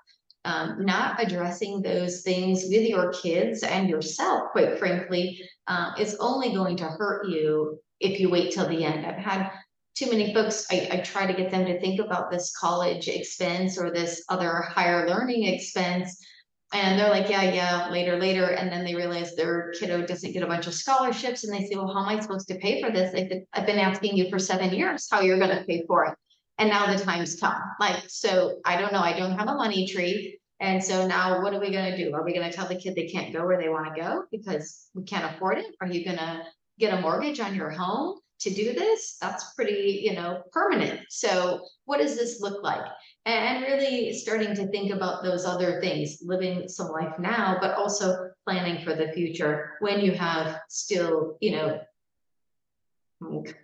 Um, 0.46 0.86
not 0.86 1.22
addressing 1.22 1.82
those 1.82 2.22
things 2.22 2.64
with 2.64 2.88
your 2.88 3.14
kids 3.14 3.64
and 3.64 3.90
yourself, 3.90 4.52
quite 4.52 4.78
frankly, 4.78 5.40
uh, 5.68 5.92
is 6.00 6.18
only 6.20 6.54
going 6.54 6.78
to 6.78 6.86
hurt 6.86 7.28
you 7.28 7.80
if 8.00 8.20
you 8.20 8.30
wait 8.30 8.52
till 8.52 8.68
the 8.68 8.84
end. 8.84 9.06
I've 9.06 9.24
had 9.24 9.52
too 9.96 10.10
many 10.10 10.34
folks, 10.34 10.66
I, 10.72 10.90
I 10.92 10.98
try 10.98 11.26
to 11.26 11.34
get 11.34 11.52
them 11.52 11.66
to 11.66 11.80
think 11.80 12.00
about 12.00 12.32
this 12.32 12.56
college 12.56 13.08
expense 13.08 13.78
or 13.78 13.92
this 13.92 14.24
other 14.30 14.62
higher 14.62 15.08
learning 15.08 15.46
expense. 15.46 16.26
And 16.74 16.98
they're 16.98 17.10
like, 17.10 17.30
yeah, 17.30 17.44
yeah, 17.44 17.90
later, 17.90 18.18
later. 18.18 18.46
And 18.46 18.72
then 18.72 18.86
they 18.86 18.96
realize 18.96 19.36
their 19.36 19.74
kiddo 19.78 20.06
doesn't 20.06 20.32
get 20.32 20.44
a 20.44 20.48
bunch 20.48 20.68
of 20.68 20.74
scholarships. 20.74 21.44
And 21.44 21.54
they 21.54 21.66
say, 21.66 21.76
well, 21.76 21.94
how 21.94 22.10
am 22.10 22.18
I 22.18 22.22
supposed 22.22 22.48
to 22.48 22.56
pay 22.56 22.82
for 22.82 22.90
this? 22.90 23.12
They 23.12 23.28
said, 23.28 23.44
I've 23.54 23.66
been 23.66 23.80
asking 23.80 24.16
you 24.16 24.30
for 24.30 24.40
seven 24.40 24.74
years 24.74 25.08
how 25.12 25.20
you're 25.20 25.40
going 25.40 25.58
to 25.58 25.66
pay 25.66 25.84
for 25.86 26.06
it. 26.06 26.16
And 26.58 26.70
now 26.70 26.92
the 26.92 27.04
time's 27.04 27.38
come. 27.38 27.62
Like, 27.80 28.04
so 28.08 28.60
I 28.64 28.80
don't 28.80 28.94
know. 28.94 29.02
I 29.02 29.18
don't 29.18 29.38
have 29.38 29.50
a 29.50 29.56
money 29.56 29.86
tree. 29.88 30.40
And 30.62 30.82
so 30.82 31.08
now 31.08 31.42
what 31.42 31.54
are 31.54 31.60
we 31.60 31.72
going 31.72 31.92
to 31.92 31.98
do? 31.98 32.14
Are 32.14 32.24
we 32.24 32.34
going 32.34 32.50
to 32.50 32.56
tell 32.56 32.68
the 32.68 32.76
kid 32.76 32.96
they 32.96 33.08
can't 33.08 33.34
go 33.34 33.46
where 33.46 33.60
they 33.60 33.68
want 33.68 33.94
to 33.94 34.02
go 34.02 34.24
because 34.32 34.88
we 34.94 35.04
can't 35.04 35.36
afford 35.36 35.58
it? 35.58 35.66
Are 35.82 35.88
you 35.88 36.06
going 36.06 36.18
to 36.18 36.44
get 36.80 36.94
a 36.94 37.02
mortgage 37.02 37.40
on 37.40 37.56
your 37.56 37.72
home? 37.72 38.21
To 38.42 38.50
do 38.54 38.74
this, 38.74 39.18
that's 39.22 39.54
pretty, 39.54 40.02
you 40.04 40.14
know, 40.14 40.42
permanent. 40.52 41.02
So 41.10 41.66
what 41.86 42.00
does 42.00 42.16
this 42.16 42.42
look 42.42 42.64
like? 42.64 42.86
And 43.26 43.64
really 43.64 44.14
starting 44.14 44.56
to 44.56 44.68
think 44.68 44.92
about 44.92 45.24
those 45.24 45.46
other 45.46 45.80
things, 45.80 46.20
living 46.24 46.68
some 46.68 46.90
life 46.90 47.20
now, 47.20 47.58
but 47.62 47.76
also 47.76 48.30
planning 48.48 48.84
for 48.84 48.96
the 48.96 49.12
future 49.14 49.74
when 49.80 50.02
you 50.02 50.14
have 50.14 50.60
still, 50.70 51.38
you 51.40 51.52
know, 51.52 51.80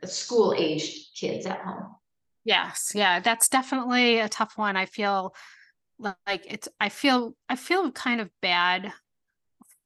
school 0.05 0.53
aged 0.55 1.17
kids 1.19 1.47
at 1.47 1.59
home. 1.61 1.95
Yes. 2.43 2.91
Yeah. 2.93 3.19
That's 3.19 3.49
definitely 3.49 4.19
a 4.19 4.29
tough 4.29 4.57
one. 4.57 4.77
I 4.77 4.85
feel 4.85 5.33
like 5.99 6.45
it's, 6.45 6.69
I 6.79 6.89
feel, 6.89 7.35
I 7.49 7.55
feel 7.55 7.91
kind 7.91 8.21
of 8.21 8.29
bad 8.41 8.93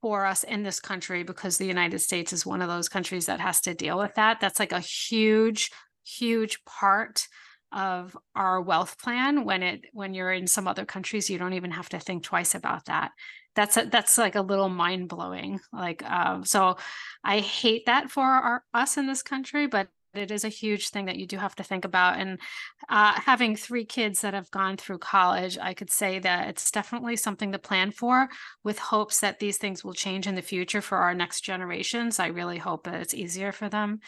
for 0.02 0.26
us 0.26 0.44
in 0.44 0.64
this 0.64 0.80
country 0.80 1.24
because 1.24 1.58
the 1.58 1.66
United 1.66 2.00
States 2.00 2.34
is 2.34 2.46
one 2.46 2.62
of 2.62 2.68
those 2.70 2.90
countries 2.90 3.28
that 3.28 3.40
has 3.40 3.62
to 3.62 3.74
deal 3.74 3.98
with 3.98 4.16
that. 4.16 4.40
That's 4.40 4.60
like 4.60 4.72
a 4.72 4.80
huge, 4.80 5.72
huge 6.04 6.64
part 6.66 7.28
of 7.72 8.18
our 8.36 8.62
wealth 8.62 9.00
plan 9.00 9.46
when 9.46 9.64
it 9.64 9.86
when 9.94 10.14
you're 10.14 10.32
in 10.32 10.46
some 10.46 10.68
other 10.68 10.84
countries 10.84 11.30
you 11.30 11.38
don't 11.38 11.54
even 11.54 11.72
have 11.72 11.88
to 11.88 12.00
think 12.00 12.22
twice 12.22 12.54
about 12.54 12.86
that 12.86 13.12
that's 13.56 13.78
a, 13.78 13.86
that's 13.86 14.18
like 14.18 14.36
a 14.36 14.42
little 14.42 14.68
mind 14.68 15.08
blowing 15.08 15.58
like 15.72 16.04
um 16.10 16.44
so 16.44 16.76
i 17.24 17.40
hate 17.40 17.86
that 17.86 18.12
for 18.12 18.24
our 18.24 18.64
us 18.74 18.98
in 18.98 19.08
this 19.08 19.24
country 19.24 19.68
but 19.68 19.88
it 20.13 20.32
is 20.32 20.43
a 20.43 20.50
huge 20.50 20.89
thing 20.89 21.06
that 21.06 21.17
you 21.17 21.26
do 21.26 21.38
have 21.38 21.56
to 21.56 21.63
think 21.63 21.86
about. 21.86 22.19
And 22.19 22.39
uh, 22.89 23.13
having 23.13 23.56
three 23.56 23.86
kids 23.86 24.21
that 24.21 24.34
have 24.34 24.52
gone 24.52 24.78
through 24.78 25.00
college, 25.00 25.58
I 25.62 25.74
could 25.74 25.89
say 25.89 26.19
that 26.19 26.50
it's 26.50 26.71
definitely 26.71 27.15
something 27.15 27.52
to 27.52 27.60
plan 27.60 27.91
for 27.91 28.30
with 28.63 28.80
hopes 28.80 29.19
that 29.21 29.39
these 29.39 29.58
things 29.58 29.84
will 29.84 29.93
change 29.93 30.28
in 30.28 30.36
the 30.36 30.41
future 30.41 30.82
for 30.82 30.97
our 30.97 31.13
next 31.13 31.41
generations. 31.41 32.19
I 32.19 32.28
really 32.28 32.58
hope 32.58 32.84
that 32.86 33.02
it's 33.02 33.13
easier 33.13 33.52
for 33.52 33.69
them. 33.69 34.00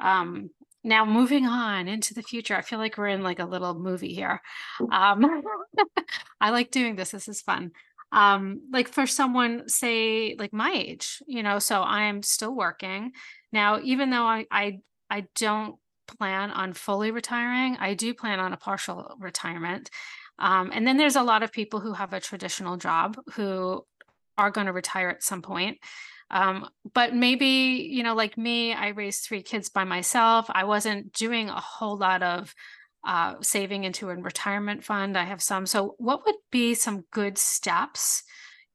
Um, 0.00 0.50
now 0.82 1.06
moving 1.06 1.46
on 1.46 1.88
into 1.88 2.12
the 2.12 2.22
future, 2.22 2.54
I 2.54 2.60
feel 2.60 2.78
like 2.78 2.98
we're 2.98 3.08
in 3.08 3.22
like 3.22 3.38
a 3.38 3.46
little 3.46 3.74
movie 3.74 4.12
here. 4.12 4.42
Um, 4.92 5.42
I 6.40 6.50
like 6.50 6.70
doing 6.70 6.94
this. 6.94 7.10
This 7.10 7.26
is 7.26 7.40
fun. 7.40 7.72
Um, 8.12 8.60
like 8.70 8.88
for 8.88 9.06
someone, 9.06 9.68
say, 9.68 10.36
like 10.38 10.52
my 10.52 10.70
age, 10.72 11.22
you 11.26 11.42
know, 11.42 11.58
so 11.58 11.82
I 11.82 12.04
am 12.04 12.22
still 12.22 12.54
working 12.54 13.12
now. 13.50 13.80
Even 13.82 14.10
though 14.10 14.22
I 14.22 14.46
I 14.50 14.78
I 15.10 15.26
don't 15.34 15.76
plan 16.18 16.50
on 16.50 16.72
fully 16.72 17.10
retiring, 17.10 17.76
I 17.78 17.94
do 17.94 18.14
plan 18.14 18.40
on 18.40 18.52
a 18.52 18.56
partial 18.56 19.16
retirement. 19.18 19.90
Um, 20.38 20.70
and 20.72 20.86
then 20.86 20.96
there's 20.96 21.16
a 21.16 21.22
lot 21.22 21.42
of 21.42 21.52
people 21.52 21.80
who 21.80 21.92
have 21.92 22.12
a 22.12 22.20
traditional 22.20 22.76
job 22.76 23.16
who 23.34 23.84
are 24.36 24.50
going 24.50 24.66
to 24.66 24.72
retire 24.72 25.08
at 25.08 25.22
some 25.22 25.42
point. 25.42 25.78
Um, 26.30 26.68
but 26.94 27.14
maybe, 27.14 27.88
you 27.90 28.02
know, 28.02 28.14
like 28.14 28.36
me, 28.36 28.72
I 28.72 28.88
raised 28.88 29.24
three 29.24 29.42
kids 29.42 29.68
by 29.68 29.84
myself. 29.84 30.46
I 30.48 30.64
wasn't 30.64 31.12
doing 31.12 31.48
a 31.48 31.60
whole 31.60 31.96
lot 31.96 32.22
of 32.22 32.54
uh, 33.06 33.34
saving 33.42 33.84
into 33.84 34.08
a 34.08 34.16
retirement 34.16 34.82
fund. 34.82 35.16
I 35.16 35.24
have 35.24 35.42
some. 35.42 35.66
So, 35.66 35.94
what 35.98 36.24
would 36.24 36.36
be 36.50 36.74
some 36.74 37.04
good 37.12 37.36
steps? 37.36 38.22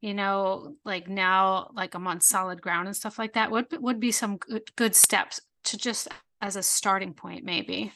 You 0.01 0.13
know, 0.13 0.75
like 0.85 1.09
now, 1.09 1.71
like 1.73 1.95
I'm 1.95 2.07
on 2.07 2.21
solid 2.21 2.61
ground 2.61 2.87
and 2.87 2.95
stuff 2.95 3.19
like 3.19 3.33
that. 3.33 3.51
What 3.51 3.67
would 3.81 3.99
be 3.99 4.11
some 4.11 4.37
good 4.37 4.63
good 4.77 4.95
steps 4.95 5.41
to 5.69 5.77
just 5.77 6.07
as 6.41 6.55
a 6.55 6.63
starting 6.63 7.13
point, 7.13 7.43
maybe? 7.43 7.91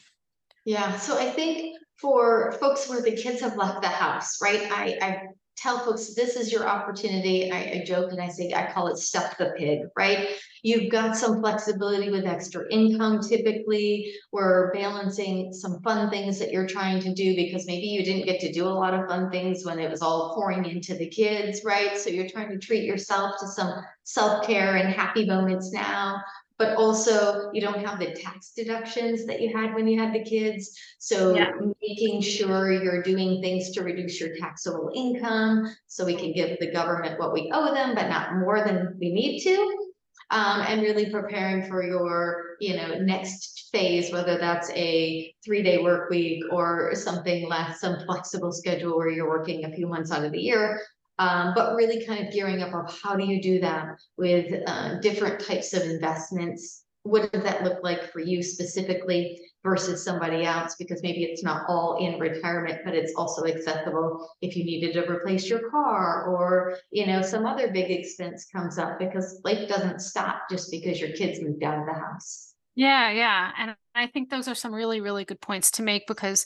Yeah, 0.65 0.97
so 0.97 1.17
I 1.17 1.29
think 1.29 1.77
for 1.99 2.53
folks 2.53 2.89
where 2.89 3.01
the 3.01 3.15
kids 3.15 3.41
have 3.41 3.57
left 3.57 3.81
the 3.81 3.87
house, 3.87 4.41
right? 4.41 4.61
I, 4.71 4.97
I 5.01 5.21
tell 5.55 5.79
folks 5.79 6.13
this 6.15 6.35
is 6.35 6.51
your 6.51 6.67
opportunity. 6.67 7.51
I, 7.51 7.57
I 7.57 7.83
joke 7.85 8.11
and 8.11 8.21
I 8.21 8.27
say 8.27 8.51
I 8.53 8.71
call 8.71 8.87
it 8.87 8.97
stuff 8.97 9.37
the 9.37 9.53
pig, 9.57 9.81
right? 9.95 10.29
You've 10.63 10.91
got 10.91 11.15
some 11.15 11.41
flexibility 11.41 12.09
with 12.09 12.25
extra 12.25 12.65
income 12.69 13.21
typically. 13.21 14.13
We're 14.31 14.73
balancing 14.73 15.53
some 15.53 15.81
fun 15.81 16.09
things 16.09 16.39
that 16.39 16.51
you're 16.51 16.67
trying 16.67 17.01
to 17.01 17.13
do 17.13 17.35
because 17.35 17.67
maybe 17.67 17.87
you 17.87 18.03
didn't 18.03 18.25
get 18.25 18.39
to 18.41 18.51
do 18.51 18.65
a 18.67 18.69
lot 18.69 18.93
of 18.93 19.07
fun 19.07 19.29
things 19.29 19.65
when 19.65 19.79
it 19.79 19.89
was 19.89 20.01
all 20.01 20.33
pouring 20.33 20.65
into 20.65 20.95
the 20.95 21.07
kids, 21.07 21.61
right? 21.63 21.97
So 21.97 22.09
you're 22.09 22.29
trying 22.29 22.49
to 22.49 22.57
treat 22.57 22.83
yourself 22.83 23.35
to 23.39 23.47
some 23.47 23.73
self-care 24.03 24.75
and 24.75 24.93
happy 24.93 25.25
moments 25.25 25.71
now 25.71 26.21
but 26.57 26.77
also 26.77 27.49
you 27.53 27.61
don't 27.61 27.85
have 27.85 27.99
the 27.99 28.13
tax 28.13 28.51
deductions 28.51 29.25
that 29.25 29.41
you 29.41 29.55
had 29.55 29.73
when 29.73 29.87
you 29.87 29.99
had 29.99 30.13
the 30.13 30.23
kids. 30.23 30.77
So 30.99 31.35
Yeah. 31.35 31.51
making 31.81 32.21
sure 32.21 32.71
you're 32.71 33.01
doing 33.01 33.41
things 33.41 33.71
to 33.71 33.83
reduce 33.83 34.19
your 34.19 34.35
taxable 34.37 34.91
income, 34.95 35.75
so 35.87 36.05
we 36.05 36.15
can 36.15 36.31
give 36.33 36.59
the 36.59 36.71
government 36.71 37.19
what 37.19 37.33
we 37.33 37.51
owe 37.53 37.73
them, 37.73 37.95
but 37.95 38.07
not 38.07 38.35
more 38.35 38.63
than 38.63 38.95
we 38.99 39.11
need 39.11 39.41
to. 39.41 39.89
Um, 40.31 40.61
and 40.61 40.81
really 40.81 41.11
preparing 41.11 41.67
for 41.67 41.83
your, 41.85 42.55
you 42.59 42.75
know, 42.75 42.97
next 42.97 43.69
phase, 43.71 44.11
whether 44.11 44.37
that's 44.39 44.69
a 44.71 45.31
three-day 45.45 45.83
work 45.83 46.09
week 46.09 46.43
or 46.49 46.95
something 46.95 47.47
less, 47.47 47.81
some 47.81 47.99
flexible 48.05 48.51
schedule 48.51 48.97
where 48.97 49.09
you're 49.09 49.29
working 49.29 49.65
a 49.65 49.75
few 49.75 49.85
months 49.85 50.11
out 50.11 50.23
of 50.23 50.31
the 50.31 50.39
year, 50.39 50.81
um, 51.19 51.53
but 51.55 51.75
really 51.75 52.05
kind 52.05 52.25
of 52.25 52.33
gearing 52.33 52.61
up 52.61 52.73
of 52.73 52.99
how 53.01 53.15
do 53.15 53.25
you 53.25 53.41
do 53.41 53.59
that 53.59 53.99
with 54.17 54.63
uh, 54.67 54.99
different 54.99 55.39
types 55.39 55.73
of 55.73 55.83
investments? 55.83 56.85
What 57.03 57.31
does 57.31 57.43
that 57.43 57.63
look 57.63 57.83
like 57.83 58.11
for 58.11 58.19
you 58.19 58.41
specifically 58.41 59.39
versus 59.63 60.03
somebody 60.03 60.45
else? 60.45 60.75
Because 60.79 61.03
maybe 61.03 61.25
it's 61.25 61.43
not 61.43 61.63
all 61.67 61.97
in 61.97 62.17
retirement, 62.19 62.79
but 62.85 62.95
it's 62.95 63.13
also 63.15 63.45
accessible 63.45 64.27
if 64.41 64.55
you 64.55 64.63
needed 64.63 64.93
to 64.93 65.11
replace 65.11 65.49
your 65.49 65.69
car 65.69 66.27
or, 66.27 66.77
you 66.91 67.05
know, 67.05 67.21
some 67.21 67.45
other 67.45 67.71
big 67.71 67.91
expense 67.91 68.47
comes 68.53 68.79
up 68.79 68.99
because 68.99 69.41
life 69.43 69.67
doesn't 69.67 69.99
stop 69.99 70.43
just 70.49 70.71
because 70.71 70.99
your 70.99 71.11
kids 71.11 71.41
moved 71.41 71.63
out 71.63 71.79
of 71.79 71.85
the 71.85 71.93
house. 71.93 72.53
Yeah, 72.75 73.11
yeah. 73.11 73.51
And 73.57 73.75
I 73.93 74.07
think 74.07 74.29
those 74.29 74.47
are 74.47 74.55
some 74.55 74.73
really, 74.73 75.01
really 75.01 75.25
good 75.25 75.41
points 75.41 75.71
to 75.71 75.83
make 75.83 76.07
because 76.07 76.45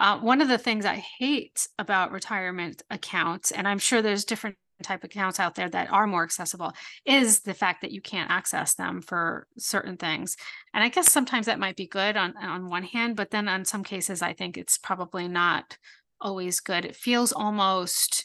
uh, 0.00 0.18
one 0.18 0.40
of 0.40 0.48
the 0.48 0.58
things 0.58 0.86
I 0.86 0.96
hate 1.18 1.68
about 1.78 2.10
retirement 2.10 2.82
accounts, 2.90 3.50
and 3.52 3.68
I'm 3.68 3.78
sure 3.78 4.00
there's 4.00 4.24
different 4.24 4.56
type 4.82 5.04
of 5.04 5.10
accounts 5.10 5.38
out 5.38 5.54
there 5.54 5.68
that 5.68 5.92
are 5.92 6.06
more 6.06 6.24
accessible, 6.24 6.72
is 7.04 7.40
the 7.40 7.52
fact 7.52 7.82
that 7.82 7.92
you 7.92 8.00
can't 8.00 8.30
access 8.30 8.74
them 8.74 9.02
for 9.02 9.46
certain 9.58 9.98
things. 9.98 10.38
And 10.72 10.82
I 10.82 10.88
guess 10.88 11.12
sometimes 11.12 11.44
that 11.46 11.58
might 11.58 11.76
be 11.76 11.86
good 11.86 12.16
on 12.16 12.34
on 12.38 12.70
one 12.70 12.84
hand, 12.84 13.14
but 13.14 13.30
then 13.30 13.46
on 13.46 13.66
some 13.66 13.84
cases, 13.84 14.22
I 14.22 14.32
think 14.32 14.56
it's 14.56 14.78
probably 14.78 15.28
not 15.28 15.76
always 16.18 16.60
good. 16.60 16.86
It 16.86 16.96
feels 16.96 17.30
almost 17.30 18.24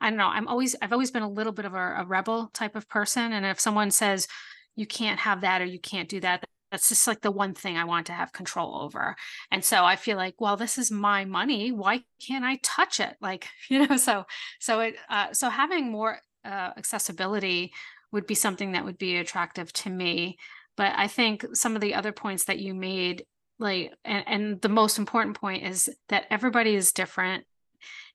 I 0.00 0.08
don't 0.10 0.16
know. 0.16 0.28
I'm 0.28 0.46
always 0.48 0.76
I've 0.80 0.92
always 0.92 1.10
been 1.10 1.24
a 1.24 1.28
little 1.28 1.52
bit 1.52 1.64
of 1.64 1.74
a, 1.74 1.96
a 1.98 2.06
rebel 2.06 2.50
type 2.54 2.76
of 2.76 2.88
person, 2.88 3.32
and 3.32 3.44
if 3.44 3.58
someone 3.58 3.90
says 3.90 4.28
you 4.76 4.86
can't 4.86 5.18
have 5.20 5.40
that 5.40 5.60
or 5.60 5.66
you 5.66 5.80
can't 5.80 6.08
do 6.08 6.20
that 6.20 6.44
that's 6.70 6.88
just 6.88 7.06
like 7.06 7.20
the 7.20 7.30
one 7.30 7.54
thing 7.54 7.76
I 7.76 7.84
want 7.84 8.06
to 8.06 8.12
have 8.12 8.32
control 8.32 8.80
over. 8.82 9.16
And 9.50 9.64
so 9.64 9.84
I 9.84 9.96
feel 9.96 10.16
like, 10.16 10.34
well, 10.38 10.56
this 10.56 10.78
is 10.78 10.90
my 10.90 11.24
money. 11.24 11.72
Why 11.72 12.02
can't 12.24 12.44
I 12.44 12.58
touch 12.62 13.00
it? 13.00 13.16
Like, 13.20 13.48
you 13.68 13.86
know, 13.86 13.96
so, 13.96 14.24
so 14.60 14.80
it, 14.80 14.96
uh, 15.08 15.32
so 15.32 15.48
having 15.48 15.90
more 15.90 16.18
uh, 16.44 16.70
accessibility 16.76 17.72
would 18.12 18.26
be 18.26 18.34
something 18.34 18.72
that 18.72 18.84
would 18.84 18.98
be 18.98 19.16
attractive 19.16 19.72
to 19.72 19.90
me. 19.90 20.38
But 20.76 20.92
I 20.96 21.08
think 21.08 21.44
some 21.54 21.74
of 21.74 21.80
the 21.80 21.94
other 21.94 22.12
points 22.12 22.44
that 22.44 22.58
you 22.58 22.74
made, 22.74 23.24
like, 23.58 23.92
and, 24.04 24.24
and 24.26 24.60
the 24.60 24.68
most 24.68 24.98
important 24.98 25.38
point 25.38 25.64
is 25.64 25.88
that 26.08 26.26
everybody 26.30 26.74
is 26.74 26.92
different 26.92 27.44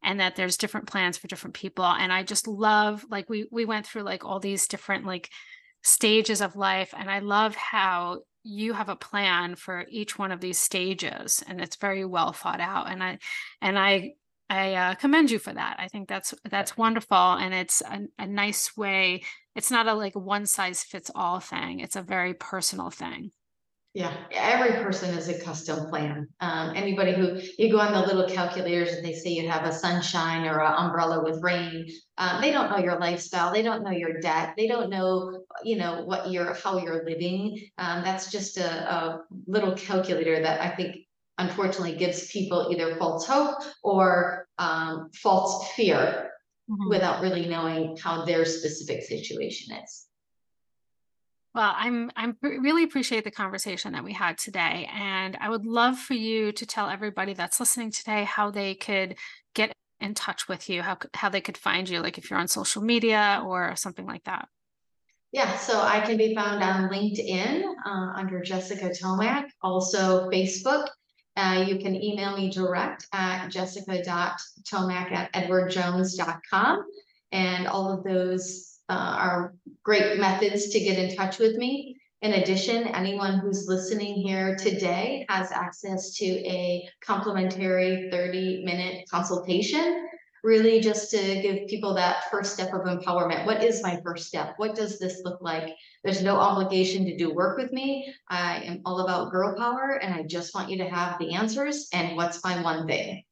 and 0.04 0.20
that 0.20 0.36
there's 0.36 0.58
different 0.58 0.88
plans 0.88 1.18
for 1.18 1.28
different 1.28 1.56
people. 1.56 1.86
And 1.86 2.12
I 2.12 2.24
just 2.24 2.48
love, 2.48 3.06
like, 3.10 3.30
we, 3.30 3.48
we 3.52 3.66
went 3.66 3.86
through 3.86 4.04
like 4.04 4.26
all 4.26 4.40
these 4.40 4.68
different, 4.68 5.06
like, 5.06 5.30
stages 5.84 6.42
of 6.42 6.56
life. 6.56 6.94
And 6.98 7.10
I 7.10 7.20
love 7.20 7.56
how 7.56 8.22
you 8.46 8.74
have 8.74 8.90
a 8.90 8.96
plan 8.96 9.56
for 9.56 9.86
each 9.90 10.20
one 10.20 10.32
of 10.32 10.40
these 10.40 10.60
stages 10.60 11.44
and 11.48 11.60
it's 11.60 11.78
very 11.78 12.06
well 12.06 12.32
thought 12.32 12.62
out 12.62 12.90
and 12.90 13.04
i 13.04 13.18
and 13.62 13.78
i 13.80 14.14
i 14.52 14.74
uh, 14.76 14.96
commend 14.96 15.32
you 15.32 15.40
for 15.40 15.52
that 15.52 15.76
i 15.80 15.88
think 15.88 16.08
that's 16.08 16.34
that's 16.50 16.78
wonderful 16.78 17.18
and 17.18 17.54
it's 17.56 17.82
a, 17.82 18.02
a 18.20 18.28
nice 18.28 18.78
way 18.78 19.24
it's 19.56 19.72
not 19.72 19.88
a 19.88 19.94
like 19.94 20.16
one 20.16 20.46
size 20.46 20.84
fits 20.84 21.10
all 21.16 21.40
thing 21.40 21.80
it's 21.80 21.96
a 21.96 22.04
very 22.04 22.36
personal 22.36 22.92
thing 22.92 23.32
yeah, 23.96 24.14
every 24.30 24.84
person 24.84 25.18
is 25.18 25.30
a 25.30 25.40
custom 25.40 25.88
plan. 25.88 26.28
Um, 26.42 26.74
anybody 26.76 27.14
who 27.14 27.40
you 27.58 27.72
go 27.72 27.80
on 27.80 27.94
the 27.94 28.02
little 28.02 28.28
calculators 28.28 28.92
and 28.92 29.06
they 29.06 29.14
say 29.14 29.30
you 29.30 29.50
have 29.50 29.66
a 29.66 29.72
sunshine 29.72 30.46
or 30.46 30.60
an 30.60 30.74
umbrella 30.74 31.24
with 31.24 31.42
rain, 31.42 31.88
um, 32.18 32.42
they 32.42 32.52
don't 32.52 32.70
know 32.70 32.78
your 32.78 33.00
lifestyle. 33.00 33.54
They 33.54 33.62
don't 33.62 33.84
know 33.86 33.92
your 33.92 34.20
debt. 34.20 34.54
They 34.58 34.68
don't 34.68 34.90
know, 34.90 35.45
you 35.64 35.78
know, 35.78 36.04
what 36.04 36.32
you're, 36.32 36.54
how 36.54 36.78
you're 36.78 37.06
living. 37.06 37.70
Um, 37.78 38.04
that's 38.04 38.32
just 38.32 38.58
a, 38.58 38.94
a 38.94 39.22
little 39.48 39.74
calculator 39.76 40.42
that 40.42 40.62
I 40.62 40.76
think 40.76 40.98
unfortunately 41.38 41.98
gives 41.98 42.32
people 42.32 42.70
either 42.72 42.96
false 42.96 43.26
hope 43.28 43.58
or 43.84 44.48
um, 44.58 45.10
false 45.14 45.72
fear 45.74 46.32
Mhm. 46.68 46.90
without 46.90 47.22
really 47.22 47.48
knowing 47.48 47.98
how 47.98 48.26
their 48.26 48.46
specific 48.46 49.04
situation 49.04 49.76
is. 49.76 50.08
Well, 51.54 51.74
I'm 51.76 52.12
I'm 52.18 52.38
really 52.42 52.84
appreciate 52.84 53.24
the 53.24 53.32
conversation 53.32 53.94
that 53.94 54.04
we 54.04 54.12
had 54.14 54.38
today, 54.38 54.90
and 54.92 55.38
I 55.40 55.50
would 55.50 55.66
love 55.66 55.98
for 55.98 56.14
you 56.14 56.52
to 56.52 56.66
tell 56.66 56.90
everybody 56.90 57.34
that's 57.34 57.60
listening 57.62 57.92
today 57.92 58.26
how 58.26 58.52
they 58.52 58.76
could 58.76 59.18
get 59.54 59.72
in 60.02 60.14
touch 60.16 60.48
with 60.50 60.70
you, 60.70 60.82
how 60.82 60.98
how 61.14 61.30
they 61.30 61.40
could 61.42 61.58
find 61.58 61.88
you, 61.88 62.02
like 62.02 62.18
if 62.18 62.30
you're 62.30 62.40
on 62.40 62.50
social 62.50 62.82
media 62.82 63.42
or 63.46 63.76
something 63.78 64.06
like 64.06 64.26
that. 64.26 64.50
Yeah, 65.36 65.58
so 65.58 65.82
I 65.82 66.00
can 66.00 66.16
be 66.16 66.34
found 66.34 66.64
on 66.64 66.90
LinkedIn 66.90 67.62
uh, 67.86 68.14
under 68.16 68.42
Jessica 68.42 68.86
Tomac, 68.92 69.48
also 69.62 70.30
Facebook. 70.30 70.88
Uh, 71.36 71.66
you 71.68 71.78
can 71.78 71.94
email 71.94 72.38
me 72.38 72.50
direct 72.50 73.06
at 73.12 73.50
jessica.tomac 73.50 75.12
at 75.12 75.34
edwardjones.com. 75.34 76.86
And 77.34 77.68
all 77.68 77.92
of 77.92 78.06
those 78.06 78.80
uh, 78.88 78.94
are 78.94 79.56
great 79.84 80.22
methods 80.22 80.70
to 80.70 80.80
get 80.80 80.98
in 80.98 81.18
touch 81.18 81.38
with 81.38 81.58
me. 81.58 82.00
In 82.22 82.32
addition, 82.32 82.88
anyone 82.88 83.40
who's 83.40 83.68
listening 83.68 84.16
here 84.16 84.56
today 84.56 85.26
has 85.28 85.52
access 85.52 86.16
to 86.16 86.26
a 86.26 86.88
complimentary 87.02 88.08
30 88.10 88.64
minute 88.64 89.04
consultation, 89.12 90.08
really 90.46 90.80
just 90.80 91.10
to 91.12 91.42
give 91.42 91.68
people 91.68 91.96
that 91.96 92.30
first 92.30 92.54
step 92.54 92.72
of 92.74 92.82
empowerment. 92.82 93.46
What 93.46 93.64
is 93.64 93.82
my 93.82 94.00
first 94.04 94.28
step? 94.28 94.54
What 94.58 94.76
does 94.76 95.00
this 95.00 95.22
look 95.26 95.42
like? 95.42 95.76
There's 96.04 96.22
no 96.22 96.38
obligation 96.38 97.04
to 97.06 97.18
do 97.18 97.34
work 97.34 97.58
with 97.58 97.74
me. 97.74 98.14
I 98.30 98.62
am 98.62 98.82
all 98.86 99.02
about 99.02 99.32
girl 99.32 99.58
power 99.58 100.00
and 100.02 100.14
I 100.14 100.24
just 100.24 100.54
want 100.54 100.70
you 100.70 100.78
to 100.78 100.90
have 100.90 101.18
the 101.18 101.34
answers 101.34 101.90
and 101.92 102.16
what's 102.16 102.44
my 102.44 102.62
one 102.62 102.88
thing. 102.88 103.24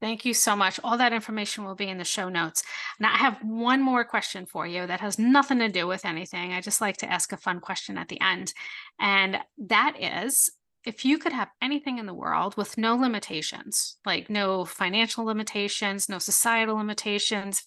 Thank 0.00 0.24
you 0.24 0.32
so 0.32 0.54
much. 0.54 0.78
All 0.84 0.96
that 0.98 1.12
information 1.12 1.64
will 1.64 1.74
be 1.74 1.88
in 1.88 1.98
the 1.98 2.04
show 2.04 2.28
notes. 2.28 2.62
Now, 3.00 3.12
I 3.12 3.16
have 3.16 3.38
one 3.42 3.82
more 3.82 4.04
question 4.04 4.46
for 4.46 4.64
you 4.64 4.86
that 4.86 5.00
has 5.00 5.18
nothing 5.18 5.58
to 5.58 5.68
do 5.68 5.88
with 5.88 6.04
anything. 6.04 6.52
I 6.52 6.60
just 6.60 6.80
like 6.80 6.98
to 6.98 7.10
ask 7.10 7.32
a 7.32 7.36
fun 7.36 7.58
question 7.58 7.98
at 7.98 8.08
the 8.08 8.20
end. 8.20 8.52
And 9.00 9.38
that 9.58 9.96
is 9.98 10.50
if 10.88 11.04
you 11.04 11.18
could 11.18 11.34
have 11.34 11.50
anything 11.60 11.98
in 11.98 12.06
the 12.06 12.14
world 12.14 12.56
with 12.56 12.78
no 12.78 12.96
limitations, 12.96 13.98
like 14.06 14.30
no 14.30 14.64
financial 14.64 15.22
limitations, 15.22 16.08
no 16.08 16.18
societal 16.18 16.76
limitations, 16.76 17.62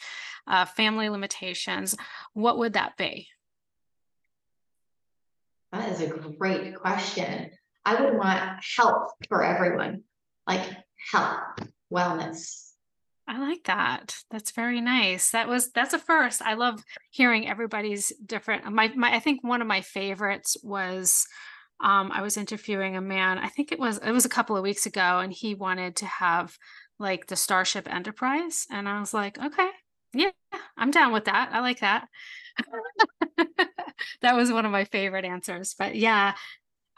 uh, 0.48 0.66
family 0.66 1.08
limitations, 1.08 1.96
what 2.34 2.58
would 2.58 2.74
that 2.74 2.98
be? 2.98 3.28
That 5.72 5.88
is 5.90 6.02
a 6.02 6.08
great 6.08 6.76
question. 6.76 7.52
I 7.86 8.02
would 8.02 8.18
want 8.18 8.42
health 8.76 9.12
for 9.30 9.44
everyone, 9.44 10.02
like 10.48 10.68
health, 11.12 11.44
wellness. 11.94 12.72
I 13.28 13.38
like 13.38 13.66
that. 13.66 14.16
That's 14.32 14.50
very 14.50 14.82
nice. 14.82 15.30
That 15.30 15.48
was 15.48 15.72
that's 15.72 15.94
a 15.94 16.00
first. 16.00 16.42
I 16.42 16.56
love 16.56 16.84
hearing 17.12 17.48
everybody's 17.48 18.12
different. 18.26 18.70
My 18.74 18.92
my 18.96 19.16
I 19.16 19.20
think 19.20 19.44
one 19.44 19.62
of 19.62 19.68
my 19.68 19.82
favorites 19.82 20.58
was 20.64 21.28
um 21.82 22.12
I 22.12 22.22
was 22.22 22.38
interviewing 22.38 22.96
a 22.96 23.02
man. 23.02 23.38
I 23.38 23.48
think 23.50 23.72
it 23.72 23.80
was 23.80 23.98
it 24.00 24.12
was 24.12 24.26
a 24.26 24.30
couple 24.30 24.56
of 24.58 24.64
weeks 24.64 24.86
ago 24.86 25.20
and 25.20 25.34
he 25.34 25.56
wanted 25.56 25.96
to 25.98 26.06
have 26.06 26.58
like 27.00 27.28
the 27.28 27.36
Starship 27.36 27.92
Enterprise 27.92 28.68
and 28.70 28.88
I 28.88 29.00
was 29.00 29.14
like, 29.14 29.38
"Okay. 29.40 29.70
Yeah, 30.14 30.32
I'm 30.78 30.92
down 30.92 31.14
with 31.14 31.26
that. 31.26 31.50
I 31.52 31.62
like 31.62 31.80
that." 31.80 32.08
that 34.22 34.36
was 34.36 34.52
one 34.52 34.66
of 34.66 34.72
my 34.72 34.86
favorite 34.86 35.26
answers. 35.26 35.76
But 35.78 35.96
yeah, 35.96 36.36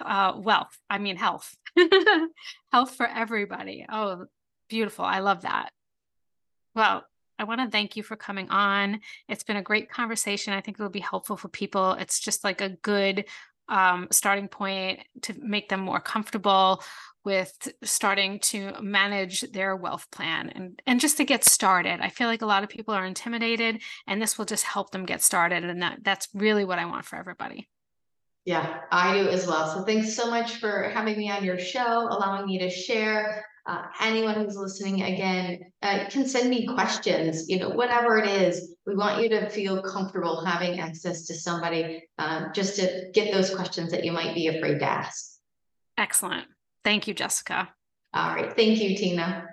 uh 0.03 0.33
wealth. 0.37 0.77
I 0.89 0.97
mean 0.97 1.15
health. 1.17 1.55
health 2.71 2.95
for 2.95 3.07
everybody. 3.07 3.85
Oh, 3.89 4.25
beautiful. 4.69 5.05
I 5.05 5.19
love 5.19 5.41
that. 5.41 5.69
Well, 6.75 7.05
I 7.39 7.45
want 7.45 7.61
to 7.61 7.69
thank 7.69 7.95
you 7.95 8.03
for 8.03 8.15
coming 8.15 8.49
on. 8.49 8.99
It's 9.27 9.43
been 9.43 9.57
a 9.57 9.61
great 9.61 9.89
conversation. 9.89 10.53
I 10.53 10.61
think 10.61 10.79
it 10.79 10.83
will 10.83 10.89
be 10.89 10.99
helpful 10.99 11.37
for 11.37 11.47
people. 11.47 11.93
It's 11.93 12.19
just 12.19 12.43
like 12.43 12.61
a 12.61 12.69
good 12.69 13.25
um, 13.69 14.07
starting 14.11 14.47
point 14.47 14.99
to 15.23 15.33
make 15.39 15.69
them 15.69 15.79
more 15.79 15.99
comfortable 15.99 16.83
with 17.25 17.71
starting 17.83 18.39
to 18.39 18.73
manage 18.81 19.41
their 19.51 19.75
wealth 19.75 20.11
plan 20.11 20.49
and 20.49 20.81
and 20.85 20.99
just 20.99 21.17
to 21.17 21.23
get 21.23 21.43
started. 21.43 22.01
I 22.01 22.09
feel 22.09 22.27
like 22.27 22.41
a 22.41 22.47
lot 22.47 22.63
of 22.63 22.69
people 22.69 22.93
are 22.93 23.05
intimidated 23.05 23.81
and 24.07 24.21
this 24.21 24.37
will 24.37 24.45
just 24.45 24.65
help 24.65 24.91
them 24.91 25.05
get 25.05 25.21
started 25.21 25.63
and 25.63 25.81
that 25.81 25.99
that's 26.03 26.27
really 26.33 26.65
what 26.65 26.79
I 26.79 26.85
want 26.85 27.05
for 27.05 27.15
everybody. 27.15 27.69
Yeah, 28.45 28.81
I 28.91 29.13
do 29.17 29.29
as 29.29 29.47
well. 29.47 29.73
So 29.73 29.85
thanks 29.85 30.13
so 30.13 30.29
much 30.29 30.55
for 30.57 30.89
having 30.93 31.17
me 31.17 31.31
on 31.31 31.45
your 31.45 31.57
show, 31.57 32.07
allowing 32.09 32.45
me 32.45 32.59
to 32.59 32.69
share 32.69 33.45
uh, 33.65 33.83
anyone 34.01 34.35
who's 34.35 34.57
listening 34.57 35.03
again 35.03 35.59
uh, 35.81 36.05
can 36.09 36.27
send 36.27 36.49
me 36.49 36.67
questions, 36.67 37.49
you 37.49 37.59
know, 37.59 37.69
whatever 37.69 38.17
it 38.17 38.27
is. 38.27 38.75
We 38.85 38.95
want 38.95 39.21
you 39.21 39.29
to 39.29 39.49
feel 39.49 39.81
comfortable 39.81 40.43
having 40.43 40.79
access 40.79 41.25
to 41.27 41.33
somebody 41.33 42.03
um, 42.17 42.47
just 42.53 42.75
to 42.77 43.09
get 43.13 43.33
those 43.33 43.53
questions 43.55 43.91
that 43.91 44.03
you 44.03 44.11
might 44.11 44.35
be 44.35 44.47
afraid 44.47 44.79
to 44.79 44.85
ask. 44.85 45.39
Excellent. 45.97 46.47
Thank 46.83 47.07
you, 47.07 47.13
Jessica. 47.13 47.69
All 48.13 48.35
right. 48.35 48.53
Thank 48.53 48.79
you, 48.79 48.95
Tina. 48.97 49.47